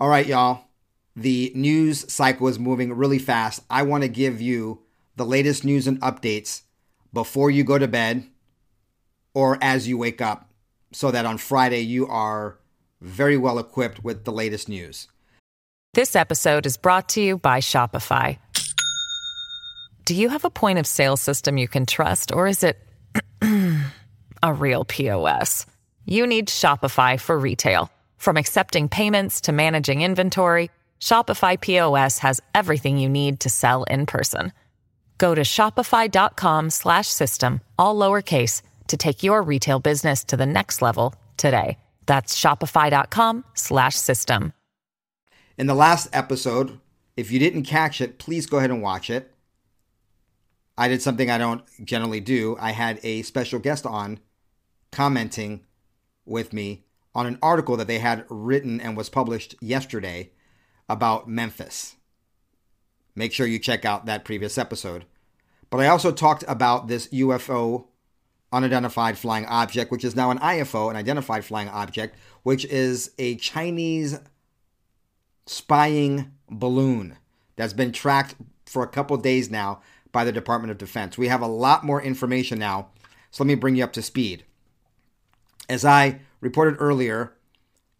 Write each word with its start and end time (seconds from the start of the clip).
All 0.00 0.08
right, 0.08 0.26
y'all. 0.26 0.64
The 1.16 1.52
news 1.54 2.12
cycle 2.12 2.48
is 2.48 2.58
moving 2.58 2.92
really 2.92 3.20
fast. 3.20 3.62
I 3.70 3.82
want 3.82 4.02
to 4.02 4.08
give 4.08 4.40
you 4.40 4.80
the 5.14 5.24
latest 5.24 5.64
news 5.64 5.86
and 5.86 6.00
updates 6.00 6.62
before 7.12 7.50
you 7.50 7.62
go 7.62 7.78
to 7.78 7.86
bed 7.86 8.26
or 9.32 9.56
as 9.62 9.86
you 9.86 9.96
wake 9.96 10.20
up 10.20 10.50
so 10.92 11.12
that 11.12 11.26
on 11.26 11.38
Friday 11.38 11.80
you 11.80 12.08
are 12.08 12.58
very 13.00 13.36
well 13.36 13.58
equipped 13.58 14.02
with 14.02 14.24
the 14.24 14.32
latest 14.32 14.68
news. 14.68 15.06
This 15.92 16.16
episode 16.16 16.66
is 16.66 16.76
brought 16.76 17.08
to 17.10 17.20
you 17.20 17.38
by 17.38 17.60
Shopify. 17.60 18.38
Do 20.04 20.14
you 20.14 20.28
have 20.28 20.44
a 20.44 20.50
point 20.50 20.80
of 20.80 20.86
sale 20.86 21.16
system 21.16 21.56
you 21.56 21.68
can 21.68 21.86
trust, 21.86 22.32
or 22.32 22.46
is 22.46 22.64
it 22.64 22.78
a 24.42 24.52
real 24.52 24.84
POS? 24.84 25.66
You 26.04 26.26
need 26.26 26.48
Shopify 26.48 27.18
for 27.18 27.38
retail. 27.38 27.90
From 28.24 28.38
accepting 28.38 28.88
payments 28.88 29.42
to 29.42 29.52
managing 29.52 30.00
inventory, 30.00 30.70
Shopify 30.98 31.60
POS 31.60 32.20
has 32.20 32.40
everything 32.54 32.96
you 32.96 33.06
need 33.06 33.40
to 33.40 33.50
sell 33.50 33.82
in 33.82 34.06
person. 34.06 34.54
Go 35.18 35.34
to 35.34 35.42
shopify.com 35.42 36.70
slash 36.70 37.08
system, 37.08 37.60
all 37.78 37.94
lowercase, 37.94 38.62
to 38.88 38.96
take 38.96 39.22
your 39.22 39.42
retail 39.42 39.78
business 39.78 40.24
to 40.24 40.38
the 40.38 40.46
next 40.46 40.80
level 40.80 41.14
today. 41.36 41.76
That's 42.06 42.34
shopify.com 42.34 43.44
slash 43.52 43.96
system. 43.96 44.54
In 45.58 45.66
the 45.66 45.74
last 45.74 46.08
episode, 46.14 46.80
if 47.18 47.30
you 47.30 47.38
didn't 47.38 47.64
catch 47.64 48.00
it, 48.00 48.16
please 48.18 48.46
go 48.46 48.56
ahead 48.56 48.70
and 48.70 48.80
watch 48.80 49.10
it. 49.10 49.34
I 50.78 50.88
did 50.88 51.02
something 51.02 51.30
I 51.30 51.36
don't 51.36 51.62
generally 51.84 52.20
do. 52.20 52.56
I 52.58 52.70
had 52.70 53.00
a 53.02 53.20
special 53.20 53.58
guest 53.58 53.84
on 53.84 54.18
commenting 54.90 55.66
with 56.24 56.54
me 56.54 56.84
on 57.14 57.26
an 57.26 57.38
article 57.40 57.76
that 57.76 57.86
they 57.86 57.98
had 57.98 58.24
written 58.28 58.80
and 58.80 58.96
was 58.96 59.08
published 59.08 59.54
yesterday 59.60 60.30
about 60.88 61.28
Memphis. 61.28 61.96
Make 63.14 63.32
sure 63.32 63.46
you 63.46 63.58
check 63.58 63.84
out 63.84 64.06
that 64.06 64.24
previous 64.24 64.58
episode. 64.58 65.04
But 65.70 65.80
I 65.80 65.88
also 65.88 66.12
talked 66.12 66.44
about 66.48 66.88
this 66.88 67.08
UFO 67.08 67.86
unidentified 68.52 69.18
flying 69.18 69.46
object, 69.46 69.90
which 69.90 70.04
is 70.04 70.14
now 70.14 70.30
an 70.30 70.38
IFO, 70.38 70.90
an 70.90 70.96
identified 70.96 71.44
flying 71.44 71.68
object, 71.68 72.16
which 72.42 72.64
is 72.66 73.10
a 73.18 73.36
Chinese 73.36 74.20
spying 75.46 76.32
balloon 76.48 77.16
that's 77.56 77.72
been 77.72 77.92
tracked 77.92 78.36
for 78.66 78.82
a 78.82 78.88
couple 78.88 79.16
days 79.16 79.50
now 79.50 79.80
by 80.12 80.24
the 80.24 80.32
Department 80.32 80.70
of 80.70 80.78
Defense. 80.78 81.18
We 81.18 81.28
have 81.28 81.42
a 81.42 81.46
lot 81.46 81.84
more 81.84 82.00
information 82.00 82.58
now, 82.58 82.88
so 83.30 83.42
let 83.44 83.48
me 83.48 83.54
bring 83.54 83.76
you 83.76 83.84
up 83.84 83.92
to 83.94 84.02
speed. 84.02 84.44
As 85.68 85.84
I 85.84 86.20
reported 86.44 86.76
earlier, 86.78 87.32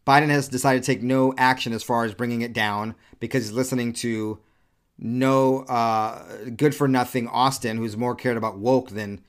Biden 0.06 0.28
has 0.28 0.48
decided 0.48 0.82
to 0.82 0.86
take 0.86 1.02
no 1.02 1.34
action 1.38 1.72
as 1.72 1.82
far 1.82 2.04
as 2.04 2.14
bringing 2.14 2.42
it 2.42 2.52
down 2.52 2.94
because 3.18 3.44
he's 3.44 3.52
listening 3.52 3.94
to 3.94 4.38
no 4.98 5.60
uh, 5.62 6.22
good 6.54 6.74
for 6.74 6.86
nothing 6.86 7.26
Austin, 7.26 7.78
who's 7.78 7.96
more 7.96 8.14
cared 8.14 8.36
about 8.36 8.58
woke 8.58 8.90
than 8.90 9.24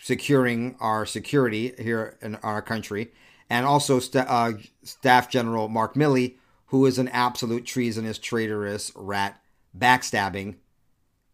securing 0.00 0.76
our 0.78 1.06
security 1.06 1.72
here 1.78 2.18
in 2.20 2.36
our 2.36 2.60
country, 2.60 3.12
and 3.48 3.64
also 3.64 3.98
st- 3.98 4.26
uh, 4.28 4.52
Staff 4.82 5.30
General 5.30 5.68
Mark 5.68 5.94
Milley, 5.94 6.36
who 6.66 6.84
is 6.86 6.98
an 6.98 7.08
absolute 7.08 7.64
treasonous, 7.64 8.18
traitorous, 8.18 8.92
rat, 8.94 9.40
backstabbing, 9.76 10.56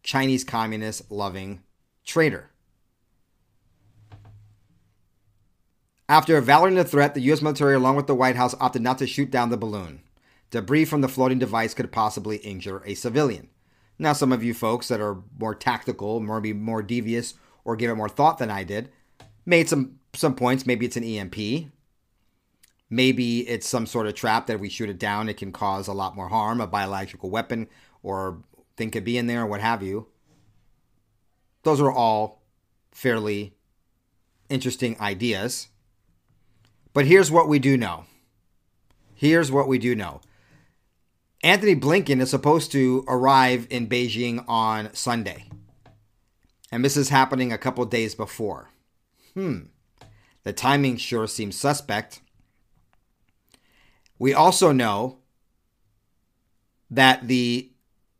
Chinese 0.02 0.44
communist 0.44 1.10
loving 1.10 1.62
traitor. 2.04 2.50
After 6.08 6.38
evaluating 6.38 6.78
the 6.78 6.84
threat, 6.84 7.14
the 7.14 7.20
U.S. 7.22 7.42
military, 7.42 7.74
along 7.74 7.96
with 7.96 8.06
the 8.06 8.14
White 8.14 8.36
House, 8.36 8.54
opted 8.58 8.80
not 8.80 8.98
to 8.98 9.06
shoot 9.06 9.30
down 9.30 9.50
the 9.50 9.58
balloon. 9.58 10.00
Debris 10.50 10.86
from 10.86 11.02
the 11.02 11.08
floating 11.08 11.38
device 11.38 11.74
could 11.74 11.92
possibly 11.92 12.38
injure 12.38 12.82
a 12.86 12.94
civilian. 12.94 13.48
Now, 13.98 14.14
some 14.14 14.32
of 14.32 14.42
you 14.42 14.54
folks 14.54 14.88
that 14.88 15.00
are 15.00 15.22
more 15.38 15.54
tactical, 15.54 16.20
maybe 16.20 16.54
more 16.54 16.82
devious, 16.82 17.34
or 17.64 17.76
give 17.76 17.90
it 17.90 17.96
more 17.96 18.08
thought 18.08 18.38
than 18.38 18.50
I 18.50 18.64
did, 18.64 18.90
made 19.44 19.68
some 19.68 19.98
some 20.14 20.34
points. 20.34 20.64
Maybe 20.64 20.86
it's 20.86 20.96
an 20.96 21.04
EMP. 21.04 21.70
Maybe 22.88 23.46
it's 23.46 23.68
some 23.68 23.84
sort 23.84 24.06
of 24.06 24.14
trap 24.14 24.46
that 24.46 24.54
if 24.54 24.60
we 24.60 24.70
shoot 24.70 24.88
it 24.88 24.98
down, 24.98 25.28
it 25.28 25.36
can 25.36 25.52
cause 25.52 25.88
a 25.88 25.92
lot 25.92 26.16
more 26.16 26.28
harm, 26.28 26.62
a 26.62 26.66
biological 26.66 27.28
weapon, 27.28 27.68
or 28.02 28.42
thing 28.78 28.90
could 28.90 29.04
be 29.04 29.18
in 29.18 29.26
there, 29.26 29.42
or 29.42 29.46
what 29.46 29.60
have 29.60 29.82
you. 29.82 30.06
Those 31.64 31.82
are 31.82 31.92
all 31.92 32.40
fairly 32.92 33.54
interesting 34.48 34.98
ideas. 35.00 35.68
But 36.98 37.06
here's 37.06 37.30
what 37.30 37.46
we 37.46 37.60
do 37.60 37.76
know. 37.76 38.06
Here's 39.14 39.52
what 39.52 39.68
we 39.68 39.78
do 39.78 39.94
know. 39.94 40.20
Antony 41.44 41.76
Blinken 41.76 42.20
is 42.20 42.30
supposed 42.30 42.72
to 42.72 43.04
arrive 43.06 43.68
in 43.70 43.88
Beijing 43.88 44.44
on 44.48 44.92
Sunday. 44.94 45.44
And 46.72 46.84
this 46.84 46.96
is 46.96 47.10
happening 47.10 47.52
a 47.52 47.56
couple 47.56 47.84
days 47.84 48.16
before. 48.16 48.70
Hmm. 49.34 49.66
The 50.42 50.52
timing 50.52 50.96
sure 50.96 51.28
seems 51.28 51.54
suspect. 51.54 52.20
We 54.18 54.34
also 54.34 54.72
know 54.72 55.18
that 56.90 57.28
the 57.28 57.70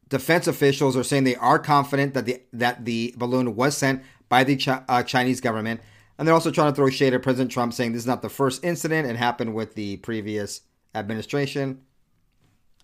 defense 0.09 0.47
officials 0.47 0.97
are 0.97 1.03
saying 1.03 1.25
they 1.25 1.35
are 1.35 1.59
confident 1.59 2.15
that 2.15 2.27
the 2.27 2.43
that 2.53 2.85
the 2.85 3.13
balloon 3.19 3.57
was 3.57 3.77
sent 3.77 4.05
by 4.29 4.45
the 4.45 4.57
Ch- 4.57 4.69
uh, 4.69 5.03
Chinese 5.03 5.41
government, 5.41 5.81
and 6.19 6.27
they're 6.27 6.35
also 6.35 6.51
trying 6.51 6.73
to 6.73 6.77
throw 6.77 6.91
shade 6.91 7.15
at 7.15 7.23
President 7.23 7.51
Trump, 7.51 7.73
saying 7.73 7.93
this 7.93 8.03
is 8.03 8.07
not 8.07 8.23
the 8.23 8.29
first 8.29 8.65
incident; 8.65 9.09
it 9.09 9.17
happened 9.17 9.55
with 9.55 9.75
the 9.75 9.99
previous 9.99 10.63
administration. 10.95 11.83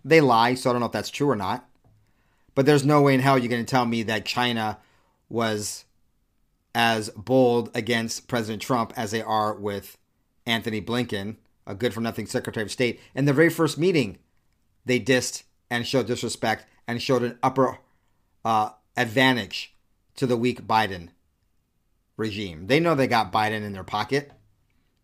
They 0.04 0.20
lie, 0.20 0.54
so 0.54 0.70
I 0.70 0.72
don't 0.72 0.80
know 0.80 0.86
if 0.86 0.92
that's 0.92 1.10
true 1.10 1.28
or 1.28 1.36
not. 1.36 1.68
But 2.54 2.66
there's 2.66 2.84
no 2.84 3.02
way 3.02 3.14
in 3.14 3.20
hell 3.20 3.38
you're 3.38 3.48
going 3.48 3.64
to 3.64 3.70
tell 3.70 3.86
me 3.86 4.02
that 4.04 4.24
China 4.24 4.78
was 5.28 5.84
as 6.74 7.10
bold 7.10 7.70
against 7.74 8.28
President 8.28 8.62
Trump 8.62 8.92
as 8.96 9.10
they 9.10 9.22
are 9.22 9.54
with 9.54 9.98
Antony 10.46 10.80
Blinken, 10.80 11.36
a 11.66 11.74
good 11.74 11.94
for 11.94 12.00
nothing 12.00 12.26
Secretary 12.26 12.64
of 12.64 12.70
State. 12.70 13.00
In 13.14 13.24
the 13.24 13.32
very 13.32 13.48
first 13.48 13.78
meeting, 13.78 14.18
they 14.84 15.00
dissed 15.00 15.44
and 15.70 15.86
showed 15.86 16.06
disrespect 16.06 16.66
and 16.86 17.02
showed 17.02 17.22
an 17.22 17.38
upper 17.42 17.78
uh, 18.44 18.70
advantage 18.96 19.74
to 20.16 20.26
the 20.26 20.36
weak 20.36 20.66
Biden 20.66 21.08
regime. 22.16 22.66
They 22.66 22.80
know 22.80 22.94
they 22.94 23.06
got 23.06 23.32
Biden 23.32 23.62
in 23.62 23.72
their 23.72 23.84
pocket. 23.84 24.32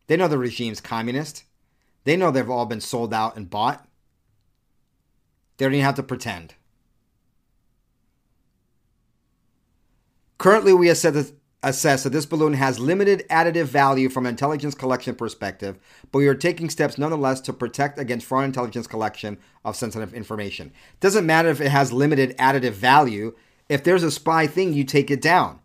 They 0.06 0.16
know 0.16 0.28
the 0.28 0.38
regime's 0.38 0.80
communist. 0.80 1.44
They 2.04 2.16
know 2.16 2.30
they've 2.30 2.48
all 2.48 2.66
been 2.66 2.80
sold 2.80 3.12
out 3.12 3.36
and 3.36 3.50
bought. 3.50 3.86
They 5.56 5.66
don't 5.66 5.74
even 5.74 5.84
have 5.84 5.96
to 5.96 6.02
pretend. 6.02 6.54
Currently, 10.38 10.72
we 10.72 10.88
assess 10.88 11.34
that 12.02 12.10
this 12.10 12.24
balloon 12.24 12.54
has 12.54 12.78
limited 12.78 13.24
additive 13.28 13.66
value 13.66 14.08
from 14.08 14.24
an 14.24 14.30
intelligence 14.30 14.74
collection 14.74 15.14
perspective, 15.14 15.78
but 16.10 16.18
we 16.20 16.28
are 16.28 16.34
taking 16.34 16.70
steps 16.70 16.96
nonetheless 16.96 17.42
to 17.42 17.52
protect 17.52 17.98
against 17.98 18.24
foreign 18.24 18.46
intelligence 18.46 18.86
collection 18.86 19.36
of 19.66 19.76
sensitive 19.76 20.14
information. 20.14 20.72
Doesn't 21.00 21.26
matter 21.26 21.50
if 21.50 21.60
it 21.60 21.68
has 21.68 21.92
limited 21.92 22.34
additive 22.38 22.72
value. 22.72 23.36
If 23.68 23.84
there's 23.84 24.02
a 24.02 24.10
spy 24.10 24.46
thing, 24.46 24.72
you 24.72 24.84
take 24.84 25.10
it 25.10 25.20
down, 25.20 25.60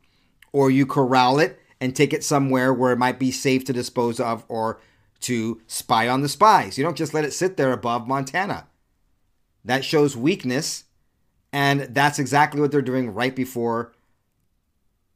or 0.56 0.72
you 0.72 0.86
corral 0.86 1.38
it 1.38 1.60
and 1.82 1.94
take 1.94 2.14
it 2.14 2.24
somewhere 2.24 2.74
where 2.74 2.94
it 2.94 2.98
might 2.98 3.20
be 3.20 3.30
safe 3.30 3.66
to 3.66 3.74
dispose 3.74 4.22
of 4.22 4.46
or 4.48 4.80
to 5.20 5.60
spy 5.68 6.08
on 6.08 6.22
the 6.22 6.30
spies. 6.30 6.78
You 6.78 6.84
don't 6.86 6.96
just 6.96 7.14
let 7.14 7.26
it 7.26 7.34
sit 7.34 7.58
there 7.58 7.74
above 7.74 8.08
Montana. 8.08 8.66
That 9.66 9.84
shows 9.84 10.16
weakness, 10.16 10.86
and 11.52 11.82
that's 11.82 12.20
exactly 12.20 12.62
what 12.62 12.72
they're 12.72 12.82
doing 12.82 13.14
right 13.14 13.36
before 13.36 13.92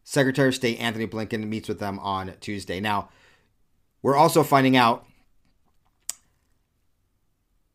Secretary 0.03 0.49
of 0.49 0.55
State 0.55 0.77
Antony 0.77 1.07
Blinken 1.07 1.47
meets 1.47 1.69
with 1.69 1.79
them 1.79 1.99
on 1.99 2.33
Tuesday. 2.41 2.81
Now, 2.81 3.07
we're 4.01 4.17
also 4.17 4.43
finding 4.43 4.75
out 4.75 5.05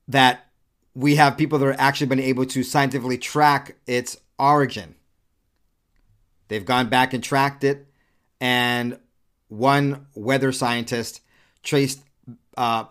that 0.06 0.48
we 0.94 1.14
have 1.14 1.38
people 1.38 1.58
that 1.58 1.66
are 1.66 1.80
actually 1.80 2.08
been 2.08 2.20
able 2.20 2.44
to 2.44 2.62
scientifically 2.62 3.16
track 3.16 3.76
its 3.86 4.18
origin. 4.38 4.96
They've 6.48 6.64
gone 6.64 6.88
back 6.88 7.14
and 7.14 7.22
tracked 7.22 7.64
it, 7.64 7.86
and 8.40 8.98
one 9.48 10.06
weather 10.14 10.52
scientist 10.52 11.20
traced. 11.62 12.02
Uh, 12.56 12.84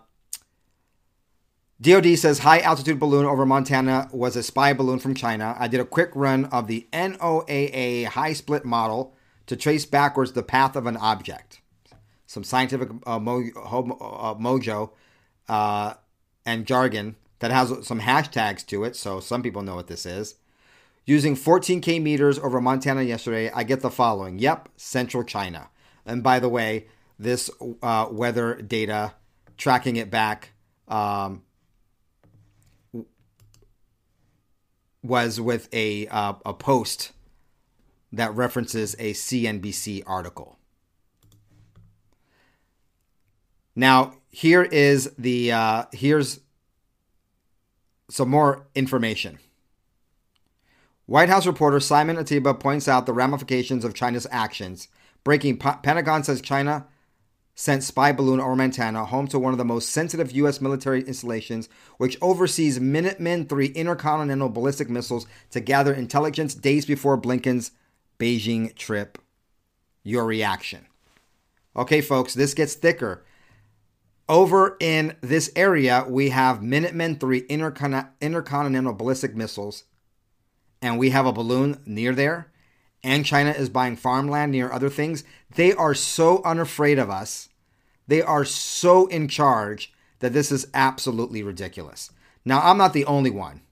DoD 1.80 2.18
says 2.18 2.38
high 2.40 2.60
altitude 2.60 2.98
balloon 2.98 3.26
over 3.26 3.44
Montana 3.44 4.08
was 4.12 4.36
a 4.36 4.42
spy 4.42 4.72
balloon 4.72 4.98
from 4.98 5.14
China. 5.14 5.56
I 5.58 5.68
did 5.68 5.80
a 5.80 5.84
quick 5.84 6.10
run 6.14 6.46
of 6.46 6.66
the 6.66 6.86
NOAA 6.92 8.06
HYSPLIT 8.06 8.64
model 8.64 9.16
to 9.46 9.56
trace 9.56 9.84
backwards 9.84 10.32
the 10.32 10.42
path 10.42 10.76
of 10.76 10.86
an 10.86 10.96
object. 10.96 11.60
Some 12.26 12.44
scientific 12.44 12.88
uh, 13.06 13.18
mo- 13.18 13.50
uh, 13.54 14.34
mojo 14.34 14.90
uh, 15.48 15.94
and 16.46 16.66
jargon 16.66 17.16
that 17.40 17.50
has 17.50 17.86
some 17.86 18.00
hashtags 18.00 18.64
to 18.66 18.84
it, 18.84 18.96
so 18.96 19.20
some 19.20 19.42
people 19.42 19.62
know 19.62 19.74
what 19.74 19.88
this 19.88 20.06
is. 20.06 20.36
Using 21.06 21.36
14k 21.36 22.00
meters 22.02 22.38
over 22.38 22.60
Montana 22.60 23.02
yesterday, 23.02 23.50
I 23.50 23.64
get 23.64 23.80
the 23.80 23.90
following. 23.90 24.38
Yep, 24.38 24.70
central 24.76 25.22
China. 25.22 25.68
And 26.06 26.22
by 26.22 26.38
the 26.38 26.48
way, 26.48 26.86
this 27.18 27.50
uh, 27.82 28.08
weather 28.10 28.54
data, 28.54 29.14
tracking 29.58 29.96
it 29.96 30.10
back, 30.10 30.52
um, 30.88 31.42
was 35.02 35.38
with 35.40 35.68
a 35.72 36.06
uh, 36.08 36.34
a 36.46 36.54
post 36.54 37.12
that 38.12 38.34
references 38.34 38.94
a 38.98 39.12
CNBC 39.12 40.02
article. 40.06 40.58
Now, 43.76 44.14
here 44.30 44.62
is 44.62 45.12
the 45.18 45.52
uh, 45.52 45.84
here's 45.92 46.40
some 48.08 48.30
more 48.30 48.66
information. 48.74 49.38
White 51.06 51.28
House 51.28 51.46
reporter 51.46 51.80
Simon 51.80 52.16
Ateba 52.16 52.58
points 52.58 52.88
out 52.88 53.04
the 53.04 53.12
ramifications 53.12 53.84
of 53.84 53.94
China's 53.94 54.26
actions. 54.30 54.88
Breaking 55.22 55.58
Pentagon 55.58 56.24
says 56.24 56.40
China 56.40 56.86
sent 57.54 57.84
spy 57.84 58.10
balloon 58.10 58.40
over 58.40 58.56
Montana, 58.56 59.04
home 59.04 59.28
to 59.28 59.38
one 59.38 59.52
of 59.52 59.58
the 59.58 59.64
most 59.64 59.90
sensitive 59.90 60.32
U.S. 60.32 60.60
military 60.60 61.02
installations, 61.02 61.68
which 61.98 62.18
oversees 62.20 62.78
Minuteman 62.78 63.50
III 63.50 63.68
intercontinental 63.68 64.48
ballistic 64.48 64.88
missiles 64.88 65.26
to 65.50 65.60
gather 65.60 65.94
intelligence 65.94 66.54
days 66.54 66.84
before 66.84 67.20
Blinken's 67.20 67.70
Beijing 68.18 68.74
trip. 68.74 69.18
Your 70.02 70.24
reaction. 70.24 70.86
Okay, 71.76 72.00
folks, 72.00 72.34
this 72.34 72.54
gets 72.54 72.74
thicker. 72.74 73.24
Over 74.28 74.76
in 74.80 75.16
this 75.20 75.52
area, 75.54 76.06
we 76.08 76.30
have 76.30 76.60
Minuteman 76.60 77.22
III 77.22 77.42
intercon- 77.42 78.08
intercontinental 78.20 78.94
ballistic 78.94 79.36
missiles, 79.36 79.84
and 80.84 80.98
we 80.98 81.08
have 81.08 81.24
a 81.24 81.32
balloon 81.32 81.80
near 81.86 82.14
there, 82.14 82.52
and 83.02 83.24
China 83.24 83.52
is 83.52 83.70
buying 83.70 83.96
farmland 83.96 84.52
near 84.52 84.70
other 84.70 84.90
things. 84.90 85.24
They 85.54 85.72
are 85.72 85.94
so 85.94 86.42
unafraid 86.44 86.98
of 86.98 87.08
us. 87.08 87.48
They 88.06 88.20
are 88.20 88.44
so 88.44 89.06
in 89.06 89.28
charge 89.28 89.94
that 90.18 90.34
this 90.34 90.52
is 90.52 90.68
absolutely 90.74 91.42
ridiculous. 91.42 92.10
Now, 92.44 92.60
I'm 92.62 92.76
not 92.76 92.92
the 92.92 93.06
only 93.06 93.30
one. 93.30 93.62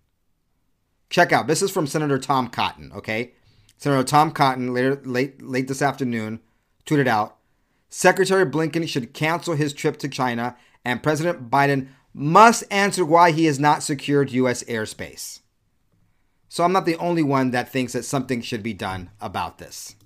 Check 1.11 1.35
out 1.35 1.49
this 1.49 1.61
is 1.61 1.71
from 1.71 1.87
Senator 1.87 2.19
Tom 2.19 2.49
Cotton, 2.49 2.91
okay? 2.95 3.35
Senator 3.77 4.05
Tom 4.05 4.31
Cotton 4.31 4.73
later 4.73 4.99
late 5.05 5.43
late 5.43 5.69
this 5.69 5.83
afternoon 5.83 6.41
tweeted 6.87 7.07
out 7.07 7.37
Secretary 7.91 8.47
Blinken 8.47 8.89
should 8.89 9.13
cancel 9.13 9.55
his 9.55 9.75
trip 9.75 9.99
to 9.99 10.09
China, 10.09 10.57
and 10.83 11.03
President 11.03 11.51
Biden 11.51 11.89
must 12.15 12.65
answer 12.71 13.05
why 13.05 13.33
he 13.33 13.45
has 13.45 13.61
not 13.61 13.83
secured 13.83 14.33
U.S. 14.33 14.65
airspace. 14.65 15.42
So 16.53 16.65
I'm 16.65 16.73
not 16.73 16.85
the 16.85 16.97
only 16.97 17.23
one 17.23 17.53
that 17.53 17.71
thinks 17.71 17.95
that 17.95 18.05
something 18.05 18.43
should 18.43 18.63
be 18.63 18.75
done 18.75 19.09
about 19.23 19.57
this. 19.57 19.97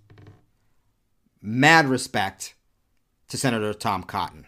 Mad 1.42 1.88
respect 1.88 2.54
to 3.26 3.36
Senator 3.36 3.74
Tom 3.74 4.04
Cotton. 4.04 4.46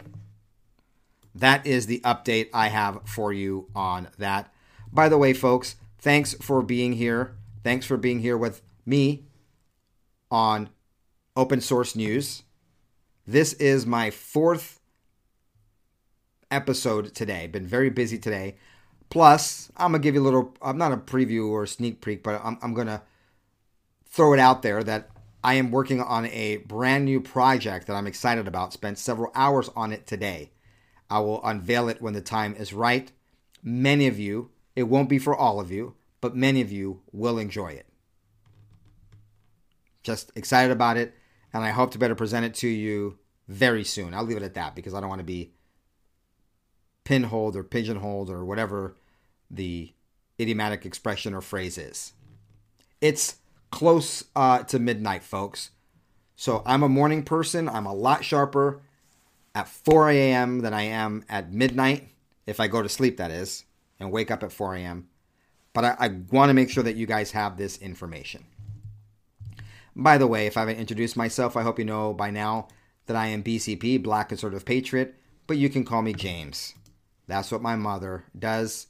That 1.34 1.66
is 1.66 1.86
the 1.86 1.98
update 2.04 2.50
I 2.54 2.68
have 2.68 3.00
for 3.04 3.32
you 3.32 3.66
on 3.74 4.10
that. 4.16 4.54
By 4.92 5.08
the 5.08 5.18
way, 5.18 5.32
folks, 5.32 5.74
thanks 5.98 6.34
for 6.34 6.62
being 6.62 6.92
here. 6.92 7.34
Thanks 7.64 7.84
for 7.84 7.96
being 7.96 8.20
here 8.20 8.38
with 8.38 8.62
me 8.86 9.24
on 10.30 10.68
Open 11.34 11.60
Source 11.60 11.96
News. 11.96 12.44
This 13.26 13.54
is 13.54 13.86
my 13.86 14.10
fourth 14.12 14.78
episode 16.48 17.12
today. 17.12 17.48
Been 17.48 17.66
very 17.66 17.90
busy 17.90 18.18
today. 18.18 18.54
Plus, 19.10 19.70
I'm 19.76 19.92
gonna 19.92 20.02
give 20.02 20.14
you 20.14 20.22
a 20.22 20.24
little. 20.24 20.54
I'm 20.60 20.78
not 20.78 20.92
a 20.92 20.96
preview 20.96 21.48
or 21.48 21.64
a 21.64 21.68
sneak 21.68 22.00
peek, 22.00 22.22
but 22.22 22.40
I'm, 22.44 22.58
I'm 22.62 22.74
gonna 22.74 23.02
throw 24.06 24.32
it 24.34 24.40
out 24.40 24.62
there 24.62 24.82
that 24.84 25.10
I 25.42 25.54
am 25.54 25.70
working 25.70 26.00
on 26.00 26.26
a 26.26 26.58
brand 26.58 27.04
new 27.04 27.20
project 27.20 27.86
that 27.86 27.94
I'm 27.94 28.06
excited 28.06 28.46
about. 28.46 28.72
Spent 28.72 28.98
several 28.98 29.32
hours 29.34 29.70
on 29.74 29.92
it 29.92 30.06
today. 30.06 30.52
I 31.08 31.20
will 31.20 31.44
unveil 31.44 31.88
it 31.88 32.02
when 32.02 32.12
the 32.12 32.20
time 32.20 32.54
is 32.54 32.72
right. 32.72 33.10
Many 33.62 34.06
of 34.06 34.18
you, 34.18 34.50
it 34.76 34.84
won't 34.84 35.08
be 35.08 35.18
for 35.18 35.34
all 35.34 35.58
of 35.58 35.72
you, 35.72 35.94
but 36.20 36.36
many 36.36 36.60
of 36.60 36.70
you 36.70 37.00
will 37.12 37.38
enjoy 37.38 37.68
it. 37.68 37.86
Just 40.02 40.32
excited 40.36 40.70
about 40.70 40.96
it 40.96 41.14
and 41.52 41.64
I 41.64 41.70
hope 41.70 41.92
to 41.92 41.98
better 41.98 42.14
present 42.14 42.44
it 42.44 42.54
to 42.56 42.68
you 42.68 43.18
very 43.46 43.84
soon. 43.84 44.14
I'll 44.14 44.24
leave 44.24 44.36
it 44.36 44.42
at 44.42 44.54
that 44.54 44.74
because 44.74 44.94
I 44.94 45.00
don't 45.00 45.08
want 45.08 45.20
to 45.20 45.24
be 45.24 45.52
pinholed 47.08 47.56
or 47.56 47.64
pigeonholed 47.64 48.28
or 48.28 48.44
whatever 48.44 48.94
the 49.50 49.90
idiomatic 50.38 50.84
expression 50.84 51.32
or 51.32 51.40
phrase 51.40 51.78
is. 51.78 52.12
It's 53.00 53.36
close 53.70 54.24
uh, 54.36 54.64
to 54.64 54.78
midnight, 54.78 55.22
folks. 55.22 55.70
So 56.36 56.62
I'm 56.66 56.82
a 56.82 56.88
morning 56.88 57.22
person. 57.22 57.66
I'm 57.66 57.86
a 57.86 57.94
lot 57.94 58.26
sharper 58.26 58.82
at 59.54 59.68
4 59.68 60.10
a.m. 60.10 60.60
than 60.60 60.74
I 60.74 60.82
am 60.82 61.24
at 61.30 61.50
midnight, 61.50 62.10
if 62.46 62.60
I 62.60 62.68
go 62.68 62.82
to 62.82 62.90
sleep, 62.90 63.16
that 63.16 63.30
is, 63.30 63.64
and 63.98 64.12
wake 64.12 64.30
up 64.30 64.42
at 64.42 64.52
4 64.52 64.74
a.m. 64.74 65.08
But 65.72 65.86
I, 65.86 65.96
I 65.98 66.08
want 66.30 66.50
to 66.50 66.54
make 66.54 66.68
sure 66.68 66.84
that 66.84 66.96
you 66.96 67.06
guys 67.06 67.30
have 67.30 67.56
this 67.56 67.78
information. 67.78 68.44
By 69.96 70.18
the 70.18 70.26
way, 70.26 70.46
if 70.46 70.58
I 70.58 70.60
haven't 70.60 70.76
introduced 70.76 71.16
myself, 71.16 71.56
I 71.56 71.62
hope 71.62 71.78
you 71.78 71.86
know 71.86 72.12
by 72.12 72.30
now 72.30 72.68
that 73.06 73.16
I 73.16 73.28
am 73.28 73.42
BCP, 73.42 74.02
Black 74.02 74.28
Conservative 74.28 74.66
Patriot, 74.66 75.14
but 75.46 75.56
you 75.56 75.70
can 75.70 75.84
call 75.84 76.02
me 76.02 76.12
James. 76.12 76.74
That's 77.28 77.52
what 77.52 77.62
my 77.62 77.76
mother 77.76 78.24
does, 78.36 78.88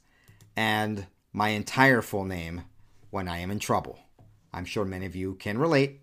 and 0.55 1.05
my 1.31 1.49
entire 1.49 2.01
full 2.01 2.25
name 2.25 2.63
when 3.11 3.27
I 3.27 3.39
am 3.39 3.51
in 3.51 3.59
trouble. 3.59 3.99
I'm 4.51 4.65
sure 4.65 4.85
many 4.85 5.05
of 5.05 5.15
you 5.15 5.35
can 5.35 5.57
relate, 5.57 5.99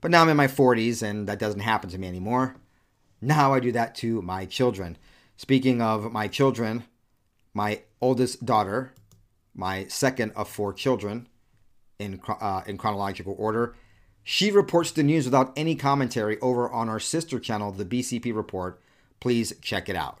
but 0.00 0.10
now 0.10 0.22
I'm 0.22 0.28
in 0.28 0.36
my 0.36 0.46
40s 0.46 1.02
and 1.02 1.28
that 1.28 1.38
doesn't 1.38 1.60
happen 1.60 1.90
to 1.90 1.98
me 1.98 2.06
anymore. 2.06 2.56
Now 3.20 3.52
I 3.52 3.60
do 3.60 3.72
that 3.72 3.94
to 3.96 4.22
my 4.22 4.46
children. 4.46 4.96
Speaking 5.36 5.82
of 5.82 6.12
my 6.12 6.28
children, 6.28 6.84
my 7.52 7.82
oldest 8.00 8.44
daughter, 8.44 8.92
my 9.54 9.86
second 9.86 10.32
of 10.32 10.48
four 10.48 10.72
children 10.72 11.28
in, 11.98 12.20
uh, 12.28 12.62
in 12.66 12.78
chronological 12.78 13.34
order, 13.38 13.74
she 14.22 14.50
reports 14.50 14.90
the 14.92 15.02
news 15.02 15.24
without 15.24 15.52
any 15.56 15.74
commentary 15.74 16.38
over 16.40 16.70
on 16.70 16.88
our 16.88 17.00
sister 17.00 17.40
channel, 17.40 17.72
the 17.72 17.84
BCP 17.84 18.34
Report. 18.34 18.80
Please 19.18 19.54
check 19.60 19.88
it 19.88 19.96
out. 19.96 20.20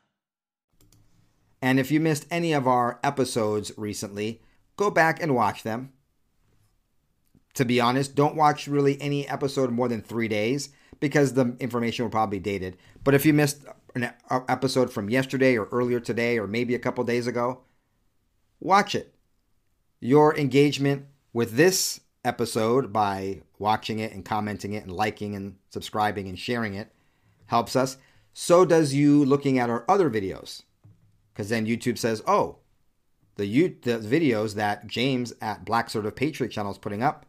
And 1.61 1.79
if 1.79 1.91
you 1.91 1.99
missed 1.99 2.25
any 2.31 2.53
of 2.53 2.67
our 2.67 2.99
episodes 3.03 3.71
recently, 3.77 4.41
go 4.77 4.89
back 4.89 5.21
and 5.21 5.35
watch 5.35 5.63
them. 5.63 5.93
To 7.55 7.65
be 7.65 7.79
honest, 7.79 8.15
don't 8.15 8.35
watch 8.35 8.67
really 8.67 8.99
any 9.01 9.27
episode 9.27 9.71
more 9.71 9.87
than 9.87 10.01
three 10.01 10.27
days 10.27 10.69
because 10.99 11.33
the 11.33 11.55
information 11.59 12.05
will 12.05 12.11
probably 12.11 12.39
be 12.39 12.43
dated. 12.43 12.77
But 13.03 13.13
if 13.13 13.25
you 13.25 13.33
missed 13.33 13.65
an 13.93 14.13
episode 14.47 14.91
from 14.91 15.09
yesterday 15.09 15.57
or 15.57 15.65
earlier 15.65 15.99
today 15.99 16.37
or 16.37 16.47
maybe 16.47 16.73
a 16.73 16.79
couple 16.79 17.03
days 17.03 17.27
ago, 17.27 17.61
watch 18.59 18.95
it. 18.95 19.13
Your 19.99 20.35
engagement 20.35 21.05
with 21.33 21.53
this 21.53 21.99
episode 22.23 22.93
by 22.93 23.41
watching 23.59 23.99
it 23.99 24.13
and 24.13 24.25
commenting 24.25 24.73
it 24.73 24.83
and 24.83 24.91
liking 24.91 25.35
and 25.35 25.55
subscribing 25.69 26.27
and 26.27 26.39
sharing 26.39 26.73
it 26.73 26.91
helps 27.47 27.75
us. 27.75 27.97
So 28.33 28.63
does 28.63 28.93
you 28.93 29.25
looking 29.25 29.59
at 29.59 29.69
our 29.69 29.83
other 29.89 30.09
videos 30.09 30.63
because 31.33 31.49
then 31.49 31.65
YouTube 31.65 31.97
says, 31.97 32.21
oh, 32.27 32.57
the, 33.35 33.45
U- 33.45 33.77
the 33.81 33.99
videos 33.99 34.55
that 34.55 34.87
James 34.87 35.33
at 35.41 35.65
Black 35.65 35.89
Sort 35.89 36.05
of 36.05 36.15
Patriot 36.15 36.49
channel 36.49 36.71
is 36.71 36.77
putting 36.77 37.01
up, 37.01 37.25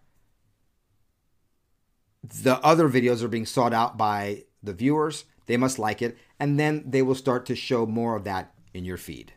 the 2.23 2.59
other 2.65 2.89
videos 2.89 3.23
are 3.23 3.29
being 3.29 3.47
sought 3.47 3.73
out 3.73 3.97
by 3.97 4.45
the 4.63 4.73
viewers. 4.73 5.25
They 5.47 5.57
must 5.57 5.79
like 5.79 6.01
it, 6.01 6.17
and 6.39 6.59
then 6.59 6.85
they 6.87 7.03
will 7.03 7.17
start 7.17 7.47
to 7.47 7.57
show 7.57 7.85
more 7.85 8.15
of 8.15 8.25
that 8.25 8.55
in 8.73 8.85
your 8.85 8.97
feed. 8.97 9.33